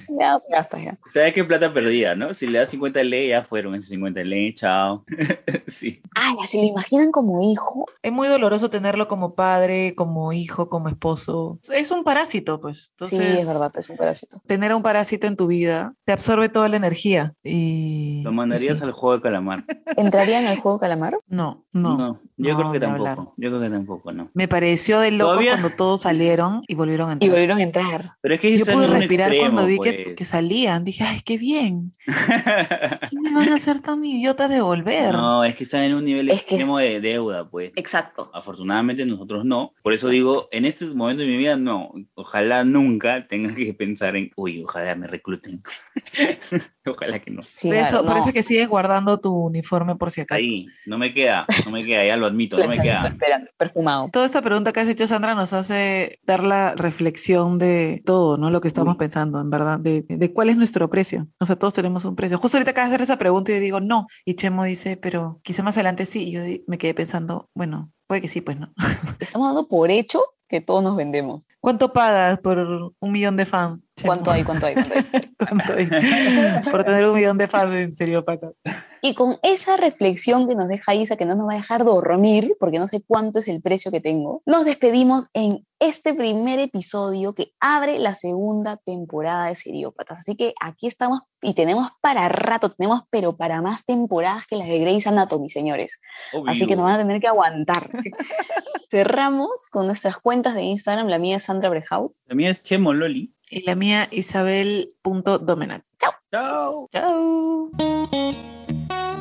ya 0.10 0.40
gastas 0.50 0.84
ya. 0.84 0.98
¿Sabes 1.06 1.34
qué 1.34 1.44
plata 1.44 1.72
perdida, 1.72 2.16
no? 2.16 2.34
Si 2.34 2.48
le 2.48 2.58
das 2.58 2.72
50 2.72 3.04
ley, 3.04 3.30
ya 3.30 3.44
fueron 3.44 3.76
esos 3.76 3.90
50 3.90 4.24
ley, 4.24 4.56
chao. 4.56 5.06
sí. 5.68 6.02
Ah, 6.16 6.34
si 6.48 6.62
lo 6.62 6.68
imaginan 6.68 7.12
como 7.12 7.44
hijo, 7.44 7.86
Es 8.02 8.12
muy 8.12 8.28
doloroso 8.28 8.72
tenerlo 8.72 9.08
como 9.08 9.36
padre, 9.36 9.94
como 9.96 10.34
hijo, 10.34 10.68
como 10.70 10.95
esposo. 10.96 11.60
Es 11.74 11.92
un 11.92 12.04
parásito, 12.04 12.60
pues. 12.60 12.94
sí, 13.00 13.18
es 13.18 13.46
verdad, 13.46 13.72
es 13.78 13.90
un 13.90 13.98
pedacito. 13.98 14.42
Tener 14.48 14.72
a 14.72 14.76
un 14.76 14.84
parásito 14.84 15.28
en 15.28 15.36
tu 15.36 15.48
vida 15.48 15.94
te 16.06 16.12
absorbe 16.14 16.50
toda 16.50 16.70
la 16.70 16.78
energía. 16.78 17.34
Y. 17.44 18.22
¿Lo 18.24 18.32
mandarías 18.32 18.80
sí. 18.80 18.84
al 18.84 18.92
juego 18.92 19.18
de 19.18 19.22
calamar? 19.22 19.64
¿Entraría 19.98 20.40
en 20.40 20.48
el 20.48 20.58
juego 20.58 20.80
calamar? 20.80 21.18
No, 21.28 21.64
no. 21.74 22.20
yo 22.38 22.54
no, 22.54 22.58
creo 22.58 22.72
que 22.72 22.86
hablar. 22.86 23.16
tampoco. 23.16 23.34
Yo 23.38 23.50
creo 23.50 23.62
que 23.62 23.70
tampoco, 23.70 24.12
no. 24.12 24.30
Me 24.34 24.48
pareció 24.48 25.00
de 25.00 25.12
loco 25.12 25.32
Todavía- 25.32 25.52
cuando 25.52 25.70
todos 25.72 26.02
salieron 26.02 26.62
y 26.68 26.76
volvieron 26.76 27.10
a 27.10 27.12
Y 27.12 27.14
entrar. 27.14 27.32
volvieron 27.32 27.58
a 27.60 27.64
entrar. 27.64 28.12
Pero 28.22 28.34
es 28.36 28.40
que 28.42 28.58
Yo 28.58 28.66
pude 28.66 28.88
respirar 28.88 29.32
extremo, 29.34 29.56
cuando 29.56 29.68
vi 29.70 29.80
que, 29.80 30.04
pues. 30.04 30.16
que 30.16 30.26
salían. 30.26 30.84
Dije, 30.84 31.04
ay, 31.04 31.22
qué 31.24 31.38
bien. 31.38 31.94
¿Qué 32.06 33.20
me 33.22 33.34
van 33.34 33.50
a 33.50 33.56
hacer 33.56 33.80
tan 33.82 34.04
idiotas 34.04 34.50
de 34.50 34.62
volver? 34.62 35.14
no, 35.14 35.44
es 35.44 35.56
que 35.56 35.64
están 35.64 35.84
en 35.84 35.94
un 35.96 36.06
nivel 36.06 36.30
Es 36.30 36.42
extremo 36.42 36.78
de 36.78 37.00
deuda, 37.02 37.50
pues. 37.50 37.72
Exacto. 37.76 38.30
Afortunadamente 38.34 39.06
nosotros 39.06 39.46
no. 39.46 39.74
Por 39.84 39.94
eso 39.94 40.08
digo, 40.10 40.48
en 40.52 40.66
este 40.66 40.85
momento 40.94 41.22
de 41.22 41.30
mi 41.30 41.38
vida 41.38 41.56
no. 41.56 41.92
Ojalá 42.14 42.64
nunca 42.64 43.28
tenga 43.28 43.56
que 43.56 43.74
pensar 43.74 44.16
en, 44.16 44.32
uy, 44.36 44.64
ojalá 44.64 44.94
me 44.96 45.08
recluten. 45.08 45.62
ojalá 46.86 47.20
que 47.20 47.32
no. 47.32 47.42
Sí, 47.42 47.70
por, 47.70 47.78
eso, 47.78 48.06
por 48.06 48.18
eso 48.18 48.28
es 48.28 48.34
que 48.34 48.44
sigues 48.44 48.68
guardando 48.68 49.20
tu 49.20 49.34
uniforme 49.34 49.96
por 49.96 50.12
si 50.12 50.22
acaso. 50.22 50.40
Ahí, 50.40 50.68
no 50.86 50.98
me 50.98 51.14
queda, 51.14 51.46
no 51.66 51.72
me 51.72 51.84
queda, 51.84 52.06
ya 52.06 52.18
lo 52.18 52.26
admito, 52.26 52.58
no 52.58 52.68
me 52.68 52.78
queda. 52.78 53.08
Espera, 53.08 53.44
perfumado. 53.58 54.10
Toda 54.12 54.26
esta 54.26 54.42
pregunta 54.42 54.72
que 54.72 54.82
has 54.82 54.88
hecho, 54.88 55.08
Sandra, 55.08 55.34
nos 55.34 55.54
hace 55.54 56.20
dar 56.24 56.44
la 56.44 56.76
reflexión 56.76 57.58
de 57.58 58.02
todo, 58.06 58.38
¿no? 58.38 58.50
Lo 58.50 58.62
que 58.62 58.68
estamos 58.68 58.94
Uy. 58.94 58.98
pensando, 58.98 59.40
en 59.40 59.50
verdad, 59.50 59.80
de, 59.80 60.04
de 60.08 60.34
cuál 60.34 60.50
es 60.50 60.58
nuestro 60.58 60.90
precio. 60.90 61.28
O 61.40 61.46
sea, 61.46 61.56
todos 61.56 61.74
tenemos 61.74 62.06
un 62.06 62.16
precio. 62.16 62.38
Justo 62.38 62.58
ahorita 62.58 62.72
acabas 62.72 62.90
de 62.90 62.96
hacer 62.96 63.04
esa 63.04 63.18
pregunta 63.18 63.52
y 63.52 63.56
yo 63.56 63.62
digo, 63.62 63.80
no. 63.80 64.08
Y 64.26 64.36
Chemo 64.36 64.64
dice, 64.64 64.98
pero 64.98 65.40
quizá 65.44 65.64
más 65.64 65.78
adelante 65.78 66.06
sí. 66.06 66.28
Y 66.28 66.32
yo 66.32 66.42
me 66.68 66.78
quedé 66.78 66.94
pensando, 66.94 67.50
bueno, 67.54 67.92
puede 68.08 68.22
que 68.22 68.28
sí, 68.28 68.42
pues 68.42 68.60
no. 68.60 68.74
Estamos 69.20 69.48
dando 69.48 69.68
por 69.68 69.92
hecho 69.92 70.22
que 70.56 70.62
todos 70.62 70.82
nos 70.82 70.96
vendemos. 70.96 71.50
¿Cuánto 71.60 71.92
pagas 71.92 72.40
por 72.40 72.58
un 72.58 73.12
millón 73.12 73.36
de 73.36 73.46
fans? 73.46 73.90
¿Cuánto 74.02 74.32
hay? 74.32 74.46
¿Cuánto 74.46 74.68
hay? 74.68 74.74
¿Cuánto 74.76 74.94
hay? 74.96 75.04
Por 76.72 76.84
tener 76.84 77.06
un 77.06 77.14
millón 77.14 77.38
de 77.38 77.48
fans, 77.48 77.74
en 77.74 77.96
serio, 77.96 78.24
Paco. 78.24 78.56
Y 79.02 79.14
con 79.14 79.38
esa 79.44 79.78
reflexión 79.78 80.48
que 80.48 80.56
nos 80.56 80.68
deja 80.68 80.96
Isa, 80.96 81.18
que 81.18 81.26
no 81.26 81.36
nos 81.36 81.48
va 81.48 81.54
a 81.54 81.58
dejar 81.58 81.84
dormir, 81.84 82.56
porque 82.60 82.80
no 82.80 82.88
sé 82.88 83.04
cuánto 83.06 83.40
es 83.40 83.48
el 83.48 83.62
precio 83.62 83.92
que 83.92 84.02
tengo, 84.02 84.42
nos 84.46 84.66
despedimos 84.66 85.28
en 85.34 85.66
este 85.80 86.14
primer 86.14 86.60
episodio 86.60 87.36
que 87.36 87.52
abre 87.60 88.00
la 88.00 88.16
segunda 88.16 88.78
temporada 88.78 89.48
de 89.48 89.56
Seriópatas. 89.56 90.20
Así 90.20 90.36
que 90.36 90.54
aquí 90.62 90.88
estamos 90.88 91.22
y 91.42 91.54
tenemos 91.54 91.90
para 92.02 92.28
rato, 92.30 92.70
tenemos 92.70 93.04
pero 93.10 93.36
para 93.36 93.62
más 93.62 93.86
temporadas 93.86 94.48
que 94.48 94.56
las 94.56 94.68
de 94.68 94.80
Grey's 94.80 95.06
Anatomy, 95.06 95.50
señores. 95.50 96.02
Así 96.48 96.66
que 96.66 96.74
Obvio. 96.74 96.78
nos 96.78 96.86
van 96.86 96.96
a 96.96 96.98
tener 97.00 97.22
que 97.22 97.28
aguantar. 97.28 97.90
Cerramos 98.90 99.68
con 99.72 99.88
nuestras 99.88 100.18
cuentas 100.18 100.56
de 100.56 100.64
Instagram. 100.64 101.08
La 101.08 101.20
mía 101.20 101.38
es 101.38 101.44
Sandra 101.44 101.70
Brejaut. 101.70 102.12
La 102.28 102.36
mía 102.36 102.50
es 102.50 102.64
Chemo 102.64 102.94
Loli. 102.94 103.35
Y 103.50 103.62
la 103.64 103.76
mía, 103.76 104.08
Isabel.domenac. 104.12 105.84
Chao. 106.32 106.90
Chao. 106.92 107.70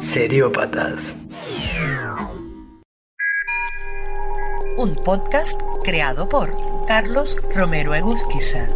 Seriópatas. 0.00 1.16
Un 4.76 4.94
podcast 4.96 5.60
creado 5.84 6.28
por 6.28 6.56
Carlos 6.86 7.38
Romero 7.54 7.94
Egusquiza. 7.94 8.68